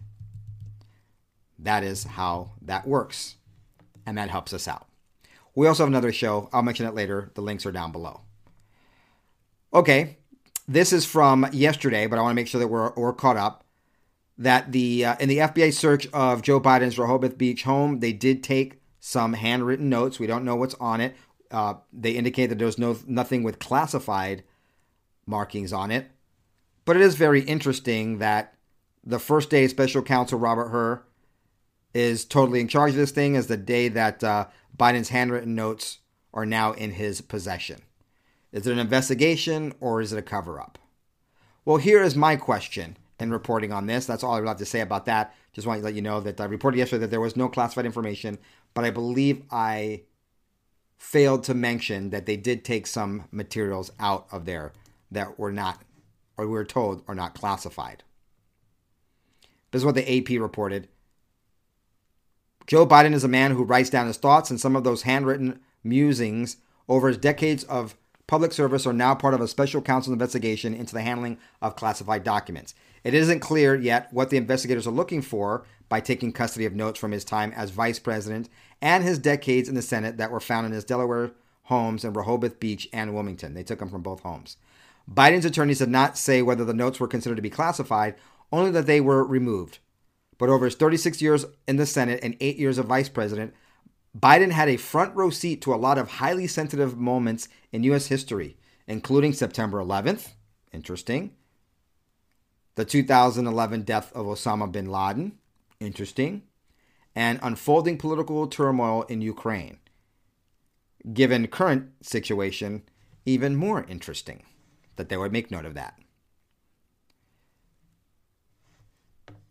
That 1.58 1.84
is 1.84 2.04
how 2.04 2.52
that 2.62 2.88
works, 2.88 3.38
and 4.06 4.18
that 4.18 4.30
helps 4.30 4.54
us 4.54 4.68
out. 4.68 4.88
We 5.56 5.68
also 5.68 5.84
have 5.84 5.90
another 5.90 6.12
show. 6.12 6.50
I'll 6.54 6.62
mention 6.62 6.86
it 6.86 6.94
later. 6.94 7.32
The 7.34 7.42
links 7.42 7.66
are 7.66 7.72
down 7.72 7.92
below. 7.92 8.22
Okay, 9.74 10.18
this 10.68 10.94
is 10.94 11.06
from 11.06 11.48
yesterday, 11.52 12.08
but 12.08 12.20
I 12.20 12.22
want 12.22 12.32
to 12.32 12.36
make 12.36 12.48
sure 12.48 12.60
that 12.60 12.68
we're, 12.68 12.94
we're 12.96 13.14
caught 13.14 13.38
up. 13.38 13.65
That 14.38 14.72
the 14.72 15.06
uh, 15.06 15.16
in 15.20 15.30
the 15.30 15.38
FBI 15.38 15.74
search 15.74 16.08
of 16.08 16.42
Joe 16.42 16.60
Biden's 16.60 17.00
Rehoboth 17.00 17.38
Beach 17.38 17.64
home, 17.64 18.00
they 18.00 18.12
did 18.12 18.44
take 18.44 18.82
some 19.00 19.34
handwritten 19.34 19.90
notes. 19.90 20.20
We 20.20 20.28
don't 20.28 20.44
know 20.44 20.56
what's 20.56 20.76
on 20.76 21.00
it. 21.00 21.16
Uh, 21.52 21.76
they 21.94 22.12
indicate 22.12 22.48
that 22.48 22.60
there's 22.60 22.78
no 22.78 22.98
nothing 23.08 23.44
with 23.44 23.60
classified 23.60 24.44
markings 25.26 25.72
on 25.72 25.92
it. 25.92 26.12
But 26.84 26.98
it 26.98 27.02
is 27.02 27.16
very 27.16 27.42
interesting 27.42 28.18
that 28.18 28.56
the 29.04 29.20
first 29.20 29.50
day 29.50 29.68
special 29.68 30.02
counsel 30.02 30.40
Robert 30.40 30.70
Hur 30.70 31.04
is 31.94 32.26
totally 32.26 32.60
in 32.60 32.68
charge 32.68 32.92
of 32.92 32.98
this 32.98 33.12
thing 33.12 33.36
is 33.36 33.48
the 33.48 33.58
day 33.58 33.88
that 33.88 34.24
uh, 34.24 34.48
Biden's 34.78 35.10
handwritten 35.10 35.56
notes 35.56 36.00
are 36.34 36.46
now 36.46 36.74
in 36.74 36.92
his 36.92 37.22
possession. 37.22 37.82
Is 38.52 38.68
it 38.68 38.74
an 38.74 38.80
investigation 38.80 39.74
or 39.80 40.02
is 40.02 40.12
it 40.12 40.20
a 40.20 40.22
cover 40.22 40.60
up? 40.60 40.78
Well, 41.64 41.78
here 41.78 42.04
is 42.04 42.16
my 42.16 42.36
question 42.36 42.98
in 43.20 43.32
reporting 43.32 43.72
on 43.72 43.86
this. 43.86 44.06
That's 44.06 44.24
all 44.24 44.34
I 44.34 44.40
would 44.40 44.48
have 44.48 44.58
to 44.58 44.66
say 44.66 44.82
about 44.82 45.06
that. 45.06 45.34
Just 45.54 45.68
want 45.68 45.80
to 45.80 45.86
let 45.86 45.94
you 45.94 46.02
know 46.02 46.20
that 46.20 46.40
I 46.40 46.46
reported 46.46 46.78
yesterday 46.78 47.02
that 47.02 47.12
there 47.12 47.22
was 47.22 47.38
no 47.38 47.48
classified 47.48 47.86
information, 47.86 48.38
but 48.74 48.84
I 48.84 48.92
believe 48.92 49.44
I 49.52 50.04
failed 50.98 51.44
to 51.46 51.54
mention 51.54 52.10
that 52.10 52.26
they 52.26 52.38
did 52.38 52.66
take 52.66 52.88
some 52.88 53.26
materials 53.32 53.92
out 54.00 54.28
of 54.32 54.46
there 54.46 54.74
that 55.12 55.40
were 55.40 55.52
not, 55.52 55.82
or 56.38 56.46
we 56.46 56.52
were 56.52 56.66
told, 56.66 57.04
are 57.08 57.16
not 57.16 57.36
classified. 57.36 58.04
This 59.72 59.82
is 59.82 59.86
what 59.86 59.96
the 59.96 60.18
AP 60.18 60.42
reported. 60.42 60.88
Joe 62.68 62.88
Biden 62.88 63.14
is 63.14 63.24
a 63.24 63.30
man 63.30 63.52
who 63.52 63.64
writes 63.64 63.90
down 63.90 64.08
his 64.08 64.18
thoughts, 64.18 64.50
and 64.50 64.60
some 64.60 64.76
of 64.76 64.84
those 64.84 65.04
handwritten 65.04 65.60
musings 65.84 66.58
over 66.90 67.08
his 67.08 67.18
decades 67.18 67.64
of 67.66 67.96
public 68.28 68.52
service 68.52 68.88
are 68.88 68.94
now 68.94 69.14
part 69.14 69.34
of 69.34 69.42
a 69.42 69.48
special 69.48 69.82
counsel 69.82 70.14
investigation 70.14 70.74
into 70.74 70.94
the 70.94 71.02
handling 71.02 71.38
of 71.62 71.76
classified 71.76 72.24
documents. 72.24 72.74
It 73.06 73.14
isn't 73.14 73.40
clear 73.40 73.76
yet 73.76 74.12
what 74.12 74.32
the 74.32 74.38
investigators 74.38 74.88
are 74.88 74.92
looking 74.92 75.22
for 75.22 75.64
by 75.88 76.00
taking 76.00 76.32
custody 76.32 76.66
of 76.66 76.74
notes 76.74 77.00
from 77.00 77.12
his 77.12 77.24
time 77.24 77.54
as 77.56 77.70
vice 77.70 78.00
president 78.00 78.50
and 78.82 79.04
his 79.04 79.20
decades 79.20 79.70
in 79.70 79.76
the 79.76 79.84
Senate 79.84 80.18
that 80.18 80.32
were 80.32 80.40
found 80.40 80.66
in 80.66 80.72
his 80.72 80.84
Delaware 80.84 81.32
homes 81.66 82.04
in 82.04 82.14
Rehoboth 82.14 82.60
Beach 82.60 82.90
and 82.92 83.14
Wilmington. 83.14 83.54
They 83.54 83.62
took 83.62 83.78
them 83.78 83.90
from 83.90 84.02
both 84.02 84.22
homes. 84.22 84.58
Biden's 85.10 85.46
attorneys 85.46 85.78
did 85.78 85.90
not 85.90 86.18
say 86.18 86.42
whether 86.42 86.66
the 86.66 86.74
notes 86.74 87.00
were 87.00 87.08
considered 87.08 87.36
to 87.36 87.44
be 87.44 87.50
classified, 87.52 88.16
only 88.52 88.72
that 88.72 88.88
they 88.88 89.00
were 89.00 89.24
removed. 89.24 89.78
But 90.40 90.50
over 90.50 90.66
his 90.66 90.74
36 90.74 91.22
years 91.22 91.46
in 91.68 91.76
the 91.76 91.86
Senate 91.86 92.22
and 92.24 92.36
eight 92.40 92.58
years 92.58 92.80
of 92.80 92.88
vice 92.88 93.08
president, 93.08 93.54
Biden 94.18 94.50
had 94.50 94.68
a 94.68 94.78
front 94.78 95.16
row 95.16 95.30
seat 95.30 95.62
to 95.62 95.76
a 95.76 95.78
lot 95.78 96.00
of 96.00 96.10
highly 96.10 96.48
sensitive 96.48 96.98
moments 96.98 97.50
in 97.72 97.84
U.S. 97.84 98.08
history, 98.08 98.58
including 98.88 99.32
September 99.32 99.78
11th, 99.78 100.30
interesting, 100.74 101.36
the 102.76 102.86
2011 102.86 103.84
death 103.84 104.12
of 104.14 104.26
Osama 104.26 104.72
bin 104.72 104.90
Laden, 104.90 105.38
interesting, 105.80 106.44
and 107.16 107.40
unfolding 107.42 107.98
political 107.98 108.48
turmoil 108.48 109.04
in 109.04 109.22
Ukraine. 109.22 109.80
Given 111.14 111.48
current 111.48 111.92
situation, 112.02 112.84
even 113.26 113.56
more 113.56 113.86
interesting 113.88 114.44
that 114.98 115.10
they 115.10 115.18
would 115.18 115.32
make 115.32 115.52
note 115.52 115.66
of 115.66 115.74
that. 115.76 115.98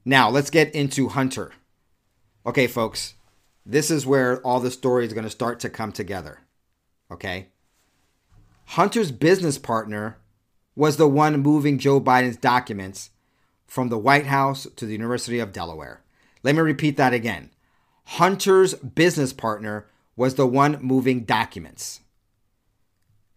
Now, 0.05 0.29
let's 0.29 0.51
get 0.51 0.75
into 0.75 1.09
Hunter. 1.09 1.53
Okay, 2.45 2.67
folks, 2.67 3.15
this 3.65 3.91
is 3.91 4.07
where 4.07 4.41
all 4.43 4.61
the 4.61 4.71
story 4.71 5.07
is 5.07 5.15
going 5.15 5.25
to 5.25 5.31
start 5.31 5.61
to 5.61 5.71
come 5.71 5.93
together. 5.93 6.41
Okay? 7.11 7.49
Hunter's 8.67 9.11
business 9.11 9.57
partner 9.57 10.19
was 10.77 10.97
the 10.97 11.09
one 11.09 11.41
moving 11.41 11.79
Joe 11.79 12.01
Biden's 12.01 12.37
documents 12.37 13.11
from 13.75 13.89
the 13.89 13.99
White 13.99 14.27
House 14.27 14.69
to 14.77 14.87
the 14.87 14.93
University 14.93 15.41
of 15.41 15.53
Delaware. 15.53 16.01
Let 16.45 16.55
me 16.55 16.61
repeat 16.61 16.97
that 16.97 17.13
again. 17.13 17.51
Hunter's 18.05 18.75
business 18.75 19.33
partner 19.33 19.89
was 20.15 20.37
the 20.37 20.47
one 20.47 20.79
moving 20.81 21.25
documents. 21.25 21.99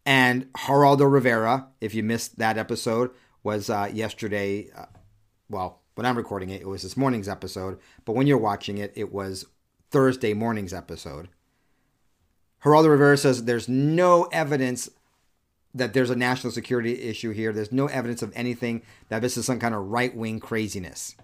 And 0.06 0.54
Geraldo 0.54 1.12
Rivera, 1.12 1.70
if 1.82 1.96
you 1.96 2.04
missed 2.04 2.38
that 2.38 2.56
episode, 2.56 3.10
was 3.42 3.72
uh, 3.72 3.90
yesterday. 3.92 4.70
Uh, 4.78 4.86
well, 5.50 5.82
when 5.96 6.06
I'm 6.06 6.16
recording 6.16 6.52
it, 6.52 6.62
it 6.62 6.68
was 6.68 6.84
this 6.84 6.96
morning's 6.96 7.28
episode. 7.28 7.80
But 8.06 8.14
when 8.14 8.28
you're 8.28 8.38
watching 8.38 8.78
it, 8.78 8.94
it 8.96 9.12
was 9.12 9.44
Thursday 9.90 10.36
morning's 10.36 10.72
episode. 10.72 11.30
Geraldo 12.64 12.92
Rivera 12.92 13.18
says 13.18 13.46
there's 13.46 13.68
no 13.68 14.26
evidence 14.26 14.88
that 15.78 15.94
there's 15.94 16.10
a 16.10 16.16
national 16.16 16.52
security 16.52 17.02
issue 17.04 17.32
here. 17.32 17.54
There's 17.54 17.72
no 17.72 17.88
evidence 17.88 18.22
of 18.22 18.32
anything 18.36 18.82
that 19.10 19.22
this 19.22 19.38
is 19.38 19.46
some 19.46 19.60
kind 19.60 19.76
of 19.76 19.88
right 19.88 20.16
wing 20.16 20.40
craziness. 20.40 21.16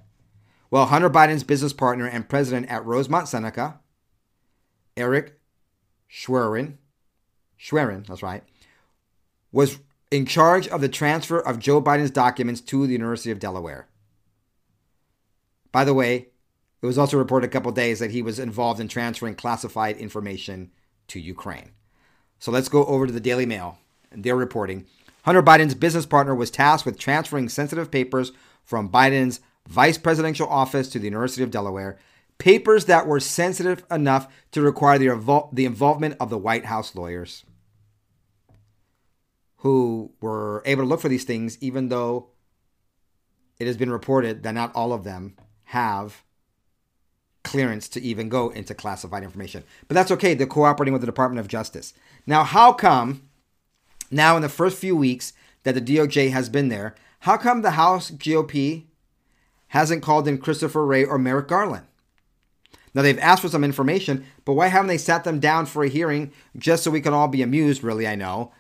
Well, 0.72 0.88
Hunter 0.88 1.10
Biden's 1.10 1.44
business 1.44 1.74
partner 1.74 2.08
and 2.08 2.28
president 2.28 2.70
at 2.70 2.86
Rosemont 2.86 3.28
Seneca, 3.28 3.80
Eric 4.98 5.40
Schwerin, 6.10 6.78
Schwerin, 7.58 8.06
that's 8.08 8.24
right, 8.24 8.44
was 9.52 9.80
in 10.10 10.26
charge 10.26 10.68
of 10.68 10.82
the 10.82 10.90
transfer 10.90 11.40
of 11.40 11.60
Joe 11.60 11.82
Biden's 11.82 12.12
documents 12.12 12.62
to 12.62 12.86
the 12.86 12.94
University 12.94 13.32
of 13.32 13.40
Delaware. 13.40 13.88
By 15.72 15.86
the 15.86 15.94
way, 15.94 16.28
it 16.82 16.86
was 16.86 16.98
also 16.98 17.18
reported 17.18 17.48
a 17.48 17.52
couple 17.52 17.72
days 17.72 18.00
that 18.00 18.12
he 18.12 18.22
was 18.22 18.40
involved 18.40 18.80
in 18.80 18.88
transferring 18.88 19.36
classified 19.36 19.98
information 19.98 20.72
to 21.08 21.20
Ukraine. 21.20 21.72
So 22.40 22.52
let's 22.52 22.68
go 22.68 22.84
over 22.86 23.08
to 23.08 23.14
the 23.14 23.20
Daily 23.20 23.46
Mail. 23.46 23.80
They're 24.16 24.36
reporting 24.36 24.86
Hunter 25.24 25.42
Biden's 25.42 25.74
business 25.74 26.06
partner 26.06 26.36
was 26.36 26.52
tasked 26.52 26.86
with 26.86 27.00
transferring 27.00 27.50
sensitive 27.50 27.90
papers 27.90 28.32
from 28.64 28.90
Biden's 28.90 29.40
vice 29.68 29.98
presidential 29.98 30.48
office 30.48 30.90
to 30.90 31.00
the 31.00 31.06
University 31.06 31.44
of 31.44 31.52
Delaware, 31.52 31.98
papers 32.38 32.86
that 32.86 33.08
were 33.08 33.20
sensitive 33.20 33.84
enough 33.90 34.28
to 34.52 34.62
require 34.62 34.98
the, 34.98 35.48
the 35.54 35.66
involvement 35.66 36.18
of 36.20 36.30
the 36.30 36.38
White 36.38 36.66
House 36.66 36.96
lawyers 36.96 37.46
who 39.58 40.12
were 40.20 40.62
able 40.66 40.84
to 40.84 40.88
look 40.88 41.00
for 41.00 41.08
these 41.08 41.24
things, 41.24 41.58
even 41.62 41.88
though 41.88 42.28
it 43.60 43.68
has 43.68 43.78
been 43.78 43.92
reported 43.92 44.44
that 44.44 44.52
not 44.52 44.76
all 44.76 44.92
of 44.92 45.06
them 45.06 45.38
have 45.66 46.24
clearance 47.46 47.88
to 47.88 48.02
even 48.02 48.28
go 48.28 48.50
into 48.50 48.74
classified 48.74 49.24
information. 49.24 49.64
But 49.88 49.96
that's 49.96 50.12
okay. 50.12 50.34
They're 50.34 50.48
cooperating 50.48 50.92
with 50.92 51.02
the 51.02 51.06
Department 51.08 51.40
of 51.40 51.48
Justice. 51.48 51.94
Now, 52.28 52.44
how 52.44 52.74
come 52.74 53.30
now 54.14 54.36
in 54.36 54.42
the 54.42 54.50
first 54.50 54.78
few 54.78 54.96
weeks 54.96 55.34
that 55.64 55.76
the 55.76 55.82
DOJ 55.82 56.32
has 56.32 56.50
been 56.50 56.70
there, 56.70 56.96
how 57.20 57.38
come 57.38 57.62
the 57.62 57.72
House 57.72 58.12
GOP 58.12 58.86
hasn't 59.70 60.04
called 60.04 60.28
in 60.28 60.38
Christopher 60.38 60.86
Wray 60.86 61.04
or 61.04 61.18
Merrick 61.18 61.48
Garland? 61.48 61.88
Now 62.94 63.02
they've 63.02 63.18
asked 63.20 63.42
for 63.42 63.50
some 63.50 63.64
information, 63.64 64.26
but 64.46 64.54
why 64.54 64.68
haven't 64.68 64.88
they 64.88 64.98
sat 64.98 65.24
them 65.24 65.40
down 65.40 65.66
for 65.66 65.84
a 65.84 65.90
hearing 65.90 66.32
just 66.58 66.84
so 66.84 66.92
we 66.92 67.02
can 67.02 67.14
all 67.14 67.28
be 67.28 67.42
amused, 67.42 67.84
really, 67.84 68.08
I 68.08 68.16
know, 68.16 68.52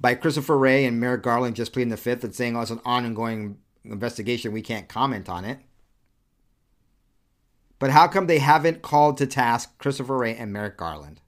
by 0.00 0.14
Christopher 0.14 0.58
Wray 0.58 0.84
and 0.84 0.98
Merrick 0.98 1.22
Garland 1.22 1.56
just 1.56 1.72
pleading 1.72 1.90
the 1.90 1.96
fifth 1.96 2.24
and 2.24 2.34
saying, 2.34 2.56
oh, 2.56 2.62
it's 2.62 2.70
an 2.70 2.80
ongoing 2.84 3.58
investigation, 3.84 4.52
we 4.52 4.62
can't 4.62 4.88
comment 4.88 5.28
on 5.28 5.44
it. 5.44 5.60
But 7.78 7.90
how 7.90 8.08
come 8.08 8.26
they 8.26 8.38
haven't 8.38 8.82
called 8.82 9.18
to 9.18 9.26
task 9.26 9.78
Christopher 9.78 10.16
Wray 10.16 10.34
and 10.34 10.52
Merrick 10.52 10.76
Garland? 10.76 11.20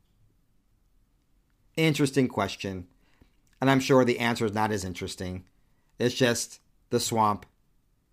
Interesting 1.77 2.27
question. 2.27 2.89
And 3.61 3.71
I'm 3.71 3.81
sure 3.81 4.05
the 4.05 4.19
answer 4.19 4.47
is 4.47 4.55
not 4.55 4.71
as 4.71 4.85
interesting. 4.85 5.45
It's 5.99 6.15
just 6.15 6.61
the 6.91 7.01
swamp 7.01 7.47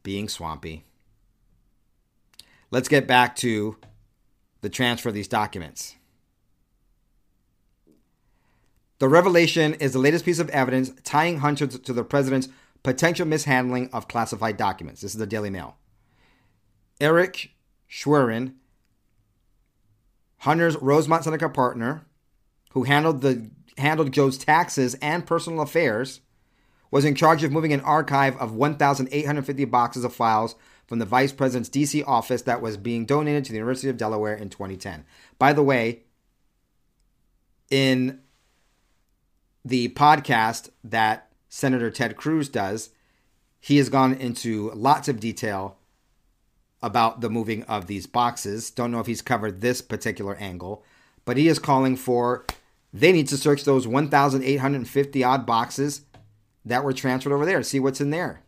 being 0.03 0.27
swampy. 0.27 0.85
Let's 2.71 2.87
get 2.87 3.07
back 3.07 3.35
to 3.37 3.77
the 4.61 4.69
transfer 4.69 5.09
of 5.09 5.15
these 5.15 5.27
documents. 5.27 5.95
The 8.99 9.09
revelation 9.09 9.73
is 9.75 9.93
the 9.93 9.99
latest 9.99 10.25
piece 10.25 10.39
of 10.39 10.49
evidence 10.49 10.91
tying 11.03 11.39
Hunter 11.39 11.67
to 11.67 11.93
the 11.93 12.03
president's 12.03 12.47
potential 12.81 13.25
mishandling 13.27 13.89
of 13.91 14.07
classified 14.07 14.57
documents. 14.57 15.01
This 15.01 15.13
is 15.13 15.19
the 15.19 15.27
Daily 15.27 15.49
Mail. 15.49 15.75
Eric 17.01 17.51
Schwerin, 17.89 18.53
Hunter's 20.39 20.77
Rosemont 20.77 21.23
Seneca 21.23 21.49
partner, 21.49 22.05
who 22.71 22.83
handled 22.83 23.21
the 23.21 23.49
handled 23.77 24.11
Joe's 24.11 24.37
taxes 24.37 24.95
and 24.95 25.25
personal 25.25 25.61
affairs, 25.61 26.21
was 26.91 27.05
in 27.05 27.15
charge 27.15 27.43
of 27.43 27.51
moving 27.51 27.73
an 27.73 27.81
archive 27.81 28.37
of 28.37 28.53
1,850 28.53 29.65
boxes 29.65 30.03
of 30.03 30.13
files 30.13 30.55
from 30.87 30.99
the 30.99 31.05
vice 31.05 31.31
president's 31.31 31.69
DC 31.69 32.03
office 32.07 32.43
that 32.43 32.61
was 32.61 32.77
being 32.77 33.05
donated 33.05 33.43
to 33.43 33.51
the 33.51 33.57
University 33.57 33.89
of 33.89 33.97
Delaware 33.97 34.35
in 34.35 34.49
2010. 34.49 35.03
By 35.39 35.51
the 35.51 35.63
way, 35.63 36.03
in 37.69 38.21
the 39.63 39.89
podcast 39.89 40.69
that 40.83 41.31
Senator 41.49 41.89
Ted 41.89 42.15
Cruz 42.15 42.47
does, 42.49 42.91
he 43.59 43.77
has 43.77 43.89
gone 43.89 44.13
into 44.13 44.71
lots 44.71 45.07
of 45.07 45.19
detail 45.19 45.77
about 46.83 47.21
the 47.21 47.31
moving 47.31 47.63
of 47.63 47.87
these 47.87 48.05
boxes. 48.05 48.69
Don't 48.69 48.91
know 48.91 48.99
if 48.99 49.07
he's 49.07 49.23
covered 49.23 49.61
this 49.61 49.81
particular 49.81 50.35
angle, 50.35 50.83
but 51.25 51.35
he 51.35 51.47
is 51.47 51.57
calling 51.57 51.95
for 51.95 52.45
they 52.95 53.11
need 53.11 53.27
to 53.27 53.37
search 53.37 53.65
those 53.65 53.85
1,850 53.85 55.23
odd 55.23 55.45
boxes 55.45 56.01
that 56.63 56.83
were 56.83 56.93
transferred 56.93 57.33
over 57.33 57.45
there 57.45 57.57
to 57.57 57.63
see 57.63 57.79
what's 57.79 57.99
in 57.99 58.09
there. 58.09 58.41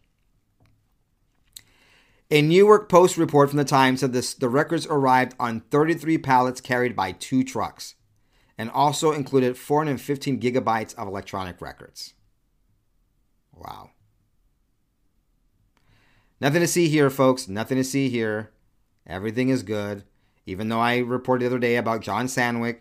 A 2.31 2.41
New 2.41 2.65
York 2.65 2.87
Post 2.87 3.17
report 3.17 3.49
from 3.49 3.57
the 3.57 3.65
Times 3.65 3.99
said 3.99 4.13
this, 4.13 4.33
the 4.33 4.47
records 4.47 4.87
arrived 4.87 5.35
on 5.37 5.61
33 5.69 6.17
pallets 6.19 6.61
carried 6.61 6.95
by 6.95 7.11
two 7.11 7.43
trucks 7.43 7.95
and 8.57 8.71
also 8.71 9.11
included 9.11 9.57
415 9.57 10.39
gigabytes 10.39 10.95
of 10.95 11.07
electronic 11.09 11.61
records. 11.61 12.13
Wow. 13.53 13.91
Nothing 16.39 16.61
to 16.61 16.67
see 16.67 16.87
here, 16.87 17.09
folks. 17.09 17.49
Nothing 17.49 17.77
to 17.77 17.83
see 17.83 18.07
here. 18.09 18.51
Everything 19.05 19.49
is 19.49 19.63
good. 19.63 20.03
Even 20.45 20.69
though 20.69 20.79
I 20.79 20.99
reported 20.99 21.43
the 21.43 21.47
other 21.47 21.59
day 21.59 21.75
about 21.75 22.01
John 22.01 22.27
Sandweg, 22.27 22.79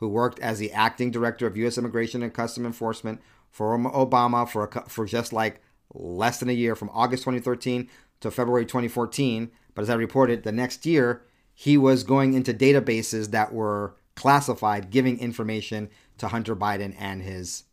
who 0.00 0.08
worked 0.08 0.40
as 0.40 0.58
the 0.58 0.72
acting 0.72 1.10
director 1.10 1.46
of 1.46 1.56
U.S. 1.58 1.78
Immigration 1.78 2.22
and 2.22 2.34
Custom 2.34 2.66
Enforcement 2.66 3.20
for 3.50 3.78
Obama 3.78 4.48
for, 4.48 4.64
a, 4.64 4.88
for 4.88 5.04
just 5.04 5.32
like 5.32 5.62
less 5.92 6.40
than 6.40 6.48
a 6.48 6.54
year, 6.54 6.74
from 6.74 6.90
August 6.92 7.22
2013 7.24 7.88
to 8.20 8.30
February 8.30 8.64
2014. 8.64 9.50
But 9.74 9.82
as 9.82 9.90
I 9.90 9.94
reported, 9.94 10.42
the 10.42 10.52
next 10.52 10.86
year, 10.86 11.22
he 11.52 11.76
was 11.76 12.02
going 12.02 12.32
into 12.32 12.54
databases 12.54 13.30
that 13.30 13.52
were 13.52 13.96
classified, 14.16 14.90
giving 14.90 15.18
information 15.18 15.90
to 16.18 16.28
Hunter 16.28 16.56
Biden 16.56 16.94
and 16.98 17.22
his 17.22 17.64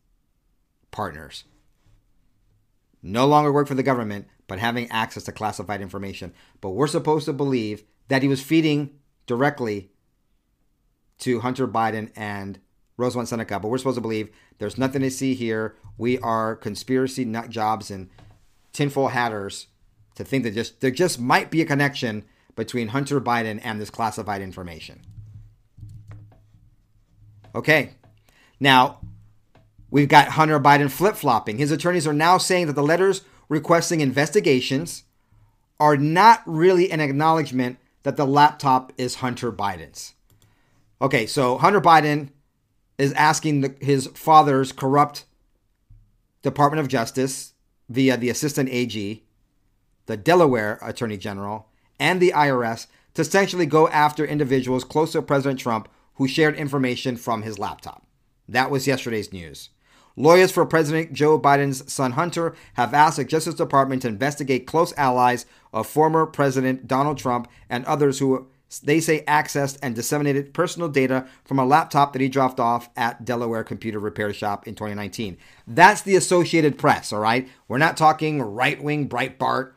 partners. 0.92 1.46
No 3.02 3.26
longer 3.26 3.54
work 3.54 3.68
for 3.68 3.76
the 3.76 3.84
government, 3.84 4.28
but 4.48 4.60
having 4.60 4.90
access 4.92 5.24
to 5.24 5.32
classified 5.32 5.82
information. 5.82 6.34
But 6.60 6.72
we're 6.72 6.88
supposed 6.88 7.26
to 7.26 7.34
believe 7.34 7.84
that 8.10 8.22
he 8.22 8.28
was 8.28 8.42
feeding 8.42 8.92
directly 9.28 9.92
to 11.20 11.40
Hunter 11.40 11.68
Biden 11.68 12.12
and 12.16 12.60
Rosemont 12.98 13.28
Seneca. 13.28 13.60
But 13.60 13.70
we're 13.70 13.78
supposed 13.78 13.96
to 13.96 14.02
believe 14.02 14.30
there's 14.58 14.78
nothing 14.78 15.02
to 15.02 15.12
see 15.12 15.34
here. 15.34 15.76
We 15.98 16.20
are 16.20 16.56
conspiracy 16.56 17.26
nut 17.26 17.50
jobs 17.50 17.92
and 17.92 18.10
tinfoil 18.74 19.10
hatters 19.10 19.68
to 20.16 20.24
think 20.24 20.44
that 20.44 20.54
just 20.54 20.82
there 20.82 20.92
just 20.92 21.20
might 21.20 21.52
be 21.52 21.62
a 21.62 21.66
connection 21.66 22.24
between 22.56 22.90
Hunter 22.90 23.22
Biden 23.22 23.60
and 23.64 23.80
this 23.80 23.90
classified 23.90 24.42
information. 24.42 25.02
Okay. 27.54 27.92
Now, 28.60 29.00
we've 29.90 30.10
got 30.10 30.30
Hunter 30.30 30.60
Biden 30.60 30.90
flip 30.90 31.16
flopping. 31.16 31.58
His 31.58 31.72
attorneys 31.72 32.08
are 32.08 32.14
now 32.14 32.38
saying 32.38 32.68
that 32.68 32.74
the 32.74 32.84
letters 32.84 33.22
requesting 33.50 34.02
investigations 34.02 35.04
are 35.80 35.98
not 35.98 36.42
really 36.46 36.92
an 36.92 37.00
acknowledgement 37.00 37.78
that 38.04 38.18
the 38.18 38.26
laptop 38.26 38.92
is 38.98 39.16
Hunter 39.16 39.52
Biden's. 39.52 40.14
Okay, 41.02 41.28
so 41.28 41.58
Hunter 41.58 41.82
Biden 41.82 42.30
is 42.98 43.14
asking 43.14 43.62
the, 43.62 43.76
his 43.80 44.08
father's 44.08 44.72
corrupt 44.72 45.26
Department 46.42 46.80
of 46.80 46.88
Justice 46.88 47.54
via 47.90 48.18
the 48.18 48.30
assistant 48.30 48.70
AG, 48.70 49.24
the 50.08 50.18
Delaware 50.18 50.80
Attorney 50.82 51.18
General, 51.18 51.68
and 52.00 52.20
the 52.20 52.32
IRS 52.32 52.88
to 53.14 53.22
essentially 53.22 53.66
go 53.66 53.88
after 53.90 54.26
individuals 54.26 54.84
close 54.84 55.12
to 55.12 55.22
President 55.22 55.60
Trump 55.60 55.88
who 56.16 56.28
shared 56.28 56.56
information 56.56 57.16
from 57.16 57.44
his 57.44 57.60
laptop. 57.60 58.06
That 58.48 58.72
was 58.72 58.88
yesterday's 58.88 59.32
news. 59.32 59.70
Lawyers 60.16 60.52
for 60.52 60.66
President 60.66 61.14
Joe 61.14 61.40
Biden's 61.40 61.92
son 61.94 62.14
Hunter 62.14 62.56
have 62.74 62.94
asked 62.94 63.18
the 63.18 63.24
Justice 63.24 63.54
Department 63.54 64.02
to 64.02 64.08
investigate 64.08 64.66
close 64.66 64.92
allies 64.98 65.46
of 65.72 65.86
former 65.86 66.26
President 66.26 66.88
Donald 66.88 67.20
Trump 67.20 67.48
and 67.70 67.86
others 67.86 68.18
who 68.18 68.48
they 68.84 69.00
say 69.00 69.24
accessed 69.26 69.78
and 69.82 69.96
disseminated 69.96 70.54
personal 70.54 70.90
data 70.90 71.26
from 71.46 71.58
a 71.58 71.66
laptop 71.66 72.14
that 72.14 72.22
he 72.22 72.28
dropped 72.28 72.60
off 72.60 72.90
at 72.98 73.24
Delaware 73.24 73.64
Computer 73.64 74.00
Repair 74.00 74.34
Shop 74.34 74.68
in 74.68 74.76
2019. 74.76 75.38
That's 75.66 76.02
the 76.02 76.16
Associated 76.16 76.78
Press, 76.78 77.14
all 77.14 77.20
right? 77.20 77.48
We're 77.68 77.78
not 77.78 77.96
talking 77.96 78.42
right 78.42 78.82
wing 78.82 79.08
Breitbart 79.08 79.72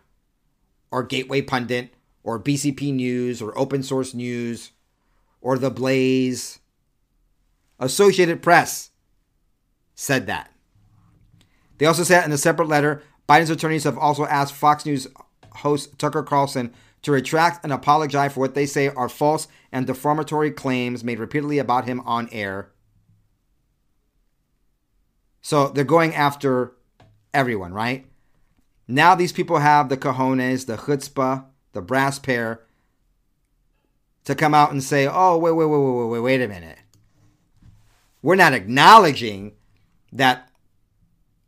or 0.90 1.04
Gateway 1.04 1.40
Pundit 1.40 1.94
or 2.24 2.40
BCP 2.40 2.92
News 2.92 3.40
or 3.40 3.56
Open 3.56 3.82
Source 3.82 4.12
News 4.12 4.72
or 5.40 5.56
The 5.56 5.70
Blaze. 5.70 6.58
Associated 7.78 8.42
Press 8.42 8.90
said 9.94 10.26
that. 10.26 10.50
They 11.78 11.86
also 11.86 12.02
said 12.02 12.24
in 12.24 12.32
a 12.32 12.38
separate 12.38 12.68
letter 12.68 13.02
Biden's 13.28 13.50
attorneys 13.50 13.84
have 13.84 13.96
also 13.96 14.26
asked 14.26 14.54
Fox 14.54 14.84
News 14.84 15.06
host 15.52 15.98
Tucker 15.98 16.22
Carlson 16.22 16.74
to 17.02 17.12
retract 17.12 17.64
and 17.64 17.72
apologize 17.72 18.32
for 18.32 18.40
what 18.40 18.54
they 18.54 18.66
say 18.66 18.88
are 18.88 19.08
false 19.08 19.48
and 19.72 19.86
defamatory 19.86 20.50
claims 20.50 21.04
made 21.04 21.18
repeatedly 21.18 21.58
about 21.58 21.86
him 21.86 22.00
on 22.00 22.28
air. 22.30 22.70
So 25.40 25.68
they're 25.68 25.84
going 25.84 26.14
after 26.14 26.72
everyone, 27.32 27.72
right? 27.72 28.06
Now 28.86 29.14
these 29.14 29.32
people 29.32 29.58
have 29.58 29.88
the 29.88 29.96
cojones, 29.96 30.66
the 30.66 30.76
chutzpah, 30.76 31.44
the 31.72 31.80
brass 31.80 32.18
pair 32.18 32.62
to 34.24 34.34
come 34.34 34.52
out 34.52 34.72
and 34.72 34.82
say, 34.82 35.08
oh, 35.10 35.38
wait, 35.38 35.52
wait, 35.52 35.66
wait, 35.66 35.78
wait, 35.78 36.06
wait, 36.06 36.20
wait 36.20 36.42
a 36.42 36.48
minute. 36.48 36.78
We're 38.22 38.34
not 38.34 38.52
acknowledging 38.52 39.52
that 40.12 40.50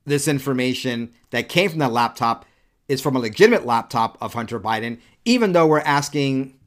this 0.05 0.27
information 0.27 1.13
that 1.31 1.49
came 1.49 1.69
from 1.69 1.81
that 1.81 1.93
laptop 1.93 2.47
is 2.93 3.01
from 3.01 3.17
a 3.17 3.19
legitimate 3.19 3.65
laptop 3.65 4.19
of 4.21 4.35
Hunter 4.35 4.61
Biden, 4.61 5.01
even 5.25 5.53
though 5.53 5.67
we're 5.67 5.81
asking 5.81 6.59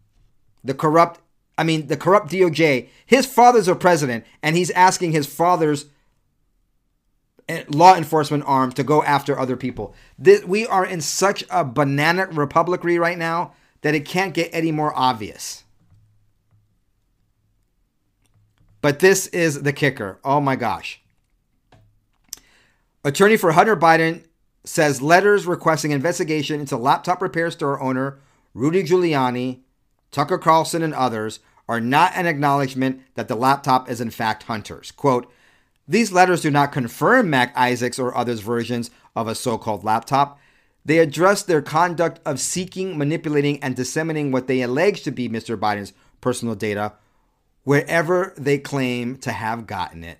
the 0.63 0.73
corrupt, 0.73 1.19
I 1.55 1.63
mean, 1.63 1.85
the 1.85 1.95
corrupt 1.95 2.31
DOJ, 2.31 2.89
his 3.05 3.27
father's 3.27 3.67
a 3.67 3.75
president, 3.75 4.25
and 4.41 4.55
he's 4.55 4.71
asking 4.71 5.11
his 5.11 5.27
father's 5.27 5.85
eh, 7.47 7.63
law 7.69 7.95
enforcement 7.95 8.43
arm 8.47 8.71
to 8.71 8.83
go 8.83 9.03
after 9.03 9.37
other 9.37 9.55
people. 9.55 9.93
This, 10.17 10.43
we 10.43 10.65
are 10.65 10.83
in 10.83 10.99
such 10.99 11.43
a 11.51 11.63
banana 11.63 12.25
republicry 12.25 12.97
right 12.97 13.19
now 13.19 13.53
that 13.81 13.93
it 13.93 14.05
can't 14.05 14.33
get 14.33 14.49
any 14.51 14.71
more 14.71 14.97
obvious. 14.97 15.63
But 18.81 18.97
this 18.97 19.27
is 19.27 19.61
the 19.61 19.73
kicker. 19.73 20.19
Oh 20.23 20.41
my 20.41 20.55
gosh. 20.55 21.01
Attorney 23.03 23.37
for 23.37 23.51
Hunter 23.51 23.75
Biden 23.75 24.23
says 24.65 25.01
letters 25.01 25.45
requesting 25.45 25.91
investigation 25.91 26.59
into 26.59 26.77
laptop 26.77 27.21
repair 27.21 27.51
store 27.51 27.81
owner 27.81 28.19
Rudy 28.53 28.83
Giuliani, 28.83 29.59
Tucker 30.11 30.37
Carlson, 30.37 30.81
and 30.81 30.93
others 30.93 31.39
are 31.67 31.81
not 31.81 32.13
an 32.15 32.25
acknowledgement 32.25 33.01
that 33.15 33.27
the 33.27 33.35
laptop 33.35 33.89
is 33.89 33.99
in 33.99 34.09
fact 34.09 34.43
Hunter's. 34.43 34.91
Quote, 34.91 35.31
these 35.87 36.11
letters 36.11 36.41
do 36.41 36.49
not 36.49 36.71
confirm 36.71 37.29
Mac 37.29 37.55
Isaac's 37.55 37.99
or 37.99 38.15
others' 38.15 38.39
versions 38.39 38.89
of 39.15 39.27
a 39.27 39.35
so 39.35 39.57
called 39.57 39.83
laptop. 39.83 40.39
They 40.83 40.99
address 40.99 41.43
their 41.43 41.61
conduct 41.61 42.19
of 42.25 42.39
seeking, 42.39 42.97
manipulating, 42.97 43.61
and 43.61 43.75
disseminating 43.75 44.31
what 44.31 44.47
they 44.47 44.61
allege 44.61 45.03
to 45.03 45.11
be 45.11 45.29
Mr. 45.29 45.57
Biden's 45.57 45.93
personal 46.21 46.55
data 46.55 46.93
wherever 47.63 48.33
they 48.37 48.57
claim 48.57 49.17
to 49.17 49.31
have 49.31 49.67
gotten 49.67 50.03
it. 50.03 50.19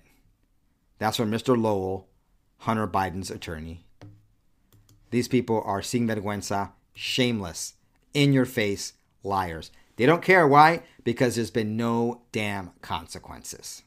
That's 0.98 1.16
from 1.16 1.30
Mr. 1.30 1.60
Lowell, 1.60 2.08
Hunter 2.58 2.86
Biden's 2.86 3.30
attorney. 3.30 3.85
These 5.16 5.28
people 5.28 5.62
are 5.64 5.80
sinvergüenza, 5.80 6.72
shameless, 6.92 7.72
in 8.12 8.34
your 8.34 8.44
face 8.44 8.92
liars. 9.24 9.70
They 9.96 10.04
don't 10.04 10.20
care. 10.20 10.46
Why? 10.46 10.82
Because 11.04 11.36
there's 11.36 11.50
been 11.50 11.74
no 11.74 12.20
damn 12.32 12.72
consequences. 12.82 13.82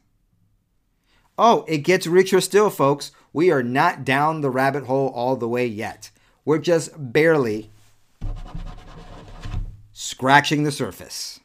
Oh, 1.38 1.64
it 1.68 1.84
gets 1.84 2.08
richer 2.08 2.40
still, 2.40 2.68
folks. 2.68 3.12
We 3.32 3.52
are 3.52 3.62
not 3.62 4.04
down 4.04 4.40
the 4.40 4.50
rabbit 4.50 4.86
hole 4.86 5.12
all 5.14 5.36
the 5.36 5.46
way 5.46 5.66
yet. 5.66 6.10
We're 6.44 6.58
just 6.58 6.90
barely 6.96 7.70
scratching 9.92 10.64
the 10.64 10.72
surface. 10.72 11.38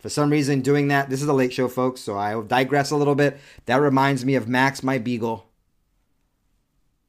For 0.00 0.08
some 0.08 0.30
reason, 0.30 0.60
doing 0.60 0.88
that, 0.88 1.08
this 1.08 1.22
is 1.22 1.28
a 1.28 1.32
late 1.32 1.52
show, 1.52 1.68
folks, 1.68 2.00
so 2.00 2.18
I 2.18 2.42
digress 2.42 2.90
a 2.90 2.96
little 2.96 3.14
bit. 3.14 3.38
That 3.66 3.76
reminds 3.76 4.24
me 4.24 4.34
of 4.34 4.48
Max, 4.48 4.82
my 4.82 4.98
beagle. 4.98 5.47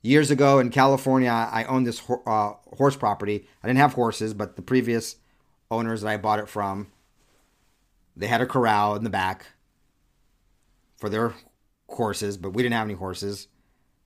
Years 0.02 0.32
ago 0.32 0.60
in 0.60 0.70
California, 0.70 1.30
I 1.30 1.66
owned 1.66 1.86
this 1.86 2.02
uh, 2.26 2.54
horse 2.78 2.96
property. 2.96 3.48
I 3.62 3.68
didn't 3.68 3.80
have 3.80 3.94
horses, 3.94 4.34
but 4.34 4.56
the 4.56 4.62
previous 4.62 5.18
owners 5.70 6.02
that 6.02 6.10
I 6.10 6.18
bought 6.18 6.40
it 6.40 6.48
from, 6.48 6.88
they 8.16 8.28
had 8.28 8.42
a 8.42 8.46
corral 8.46 8.96
in 8.96 9.04
the 9.04 9.10
back 9.10 9.48
for 10.98 11.10
their 11.10 11.34
horses, 11.90 12.38
but 12.38 12.52
we 12.52 12.64
didn't 12.64 12.76
have 12.76 12.88
any 12.88 12.94
horses. 12.94 13.48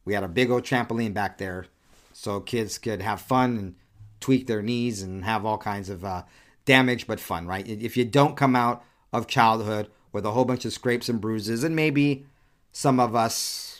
We 0.05 0.13
had 0.13 0.23
a 0.23 0.27
big 0.27 0.49
old 0.49 0.63
trampoline 0.63 1.13
back 1.13 1.37
there 1.37 1.67
so 2.11 2.39
kids 2.39 2.77
could 2.77 3.01
have 3.01 3.21
fun 3.21 3.57
and 3.57 3.75
tweak 4.19 4.47
their 4.47 4.61
knees 4.61 5.01
and 5.01 5.25
have 5.25 5.45
all 5.45 5.57
kinds 5.57 5.89
of 5.89 6.05
uh, 6.05 6.23
damage 6.65 7.07
but 7.07 7.19
fun, 7.19 7.47
right? 7.47 7.67
If 7.67 7.97
you 7.97 8.05
don't 8.05 8.37
come 8.37 8.55
out 8.55 8.83
of 9.11 9.27
childhood 9.27 9.89
with 10.11 10.25
a 10.25 10.31
whole 10.31 10.45
bunch 10.45 10.65
of 10.65 10.73
scrapes 10.73 11.09
and 11.09 11.19
bruises, 11.19 11.63
and 11.63 11.75
maybe 11.75 12.25
some 12.71 12.99
of 12.99 13.15
us, 13.15 13.72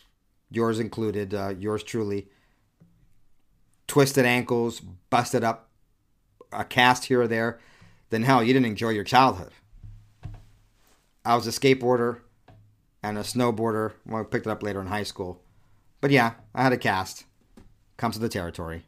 yours 0.54 0.80
included, 0.80 1.34
uh, 1.34 1.54
yours 1.58 1.84
truly, 1.84 2.28
twisted 3.88 4.26
ankles, 4.26 4.80
busted 5.10 5.44
up, 5.44 5.70
a 6.52 6.64
cast 6.64 7.06
here 7.06 7.22
or 7.22 7.28
there, 7.28 7.60
then 8.12 8.24
hell, 8.24 8.44
you 8.44 8.54
didn't 8.54 8.68
enjoy 8.68 8.90
your 8.90 9.04
childhood. 9.04 9.52
I 11.26 11.36
was 11.36 11.48
a 11.48 11.52
skateboarder 11.52 12.20
and 13.02 13.18
a 13.18 13.22
snowboarder. 13.22 13.94
Well, 14.06 14.22
I 14.22 14.24
picked 14.26 14.46
it 14.46 14.52
up 14.52 14.62
later 14.62 14.82
in 14.82 14.88
high 14.88 15.04
school. 15.04 15.42
But 16.00 16.12
yeah, 16.12 16.34
I 16.54 16.64
had 16.64 16.74
a 16.74 16.78
cast. 16.78 17.26
Comes 17.98 18.16
with 18.16 18.22
the 18.22 18.30
territory. 18.30 18.84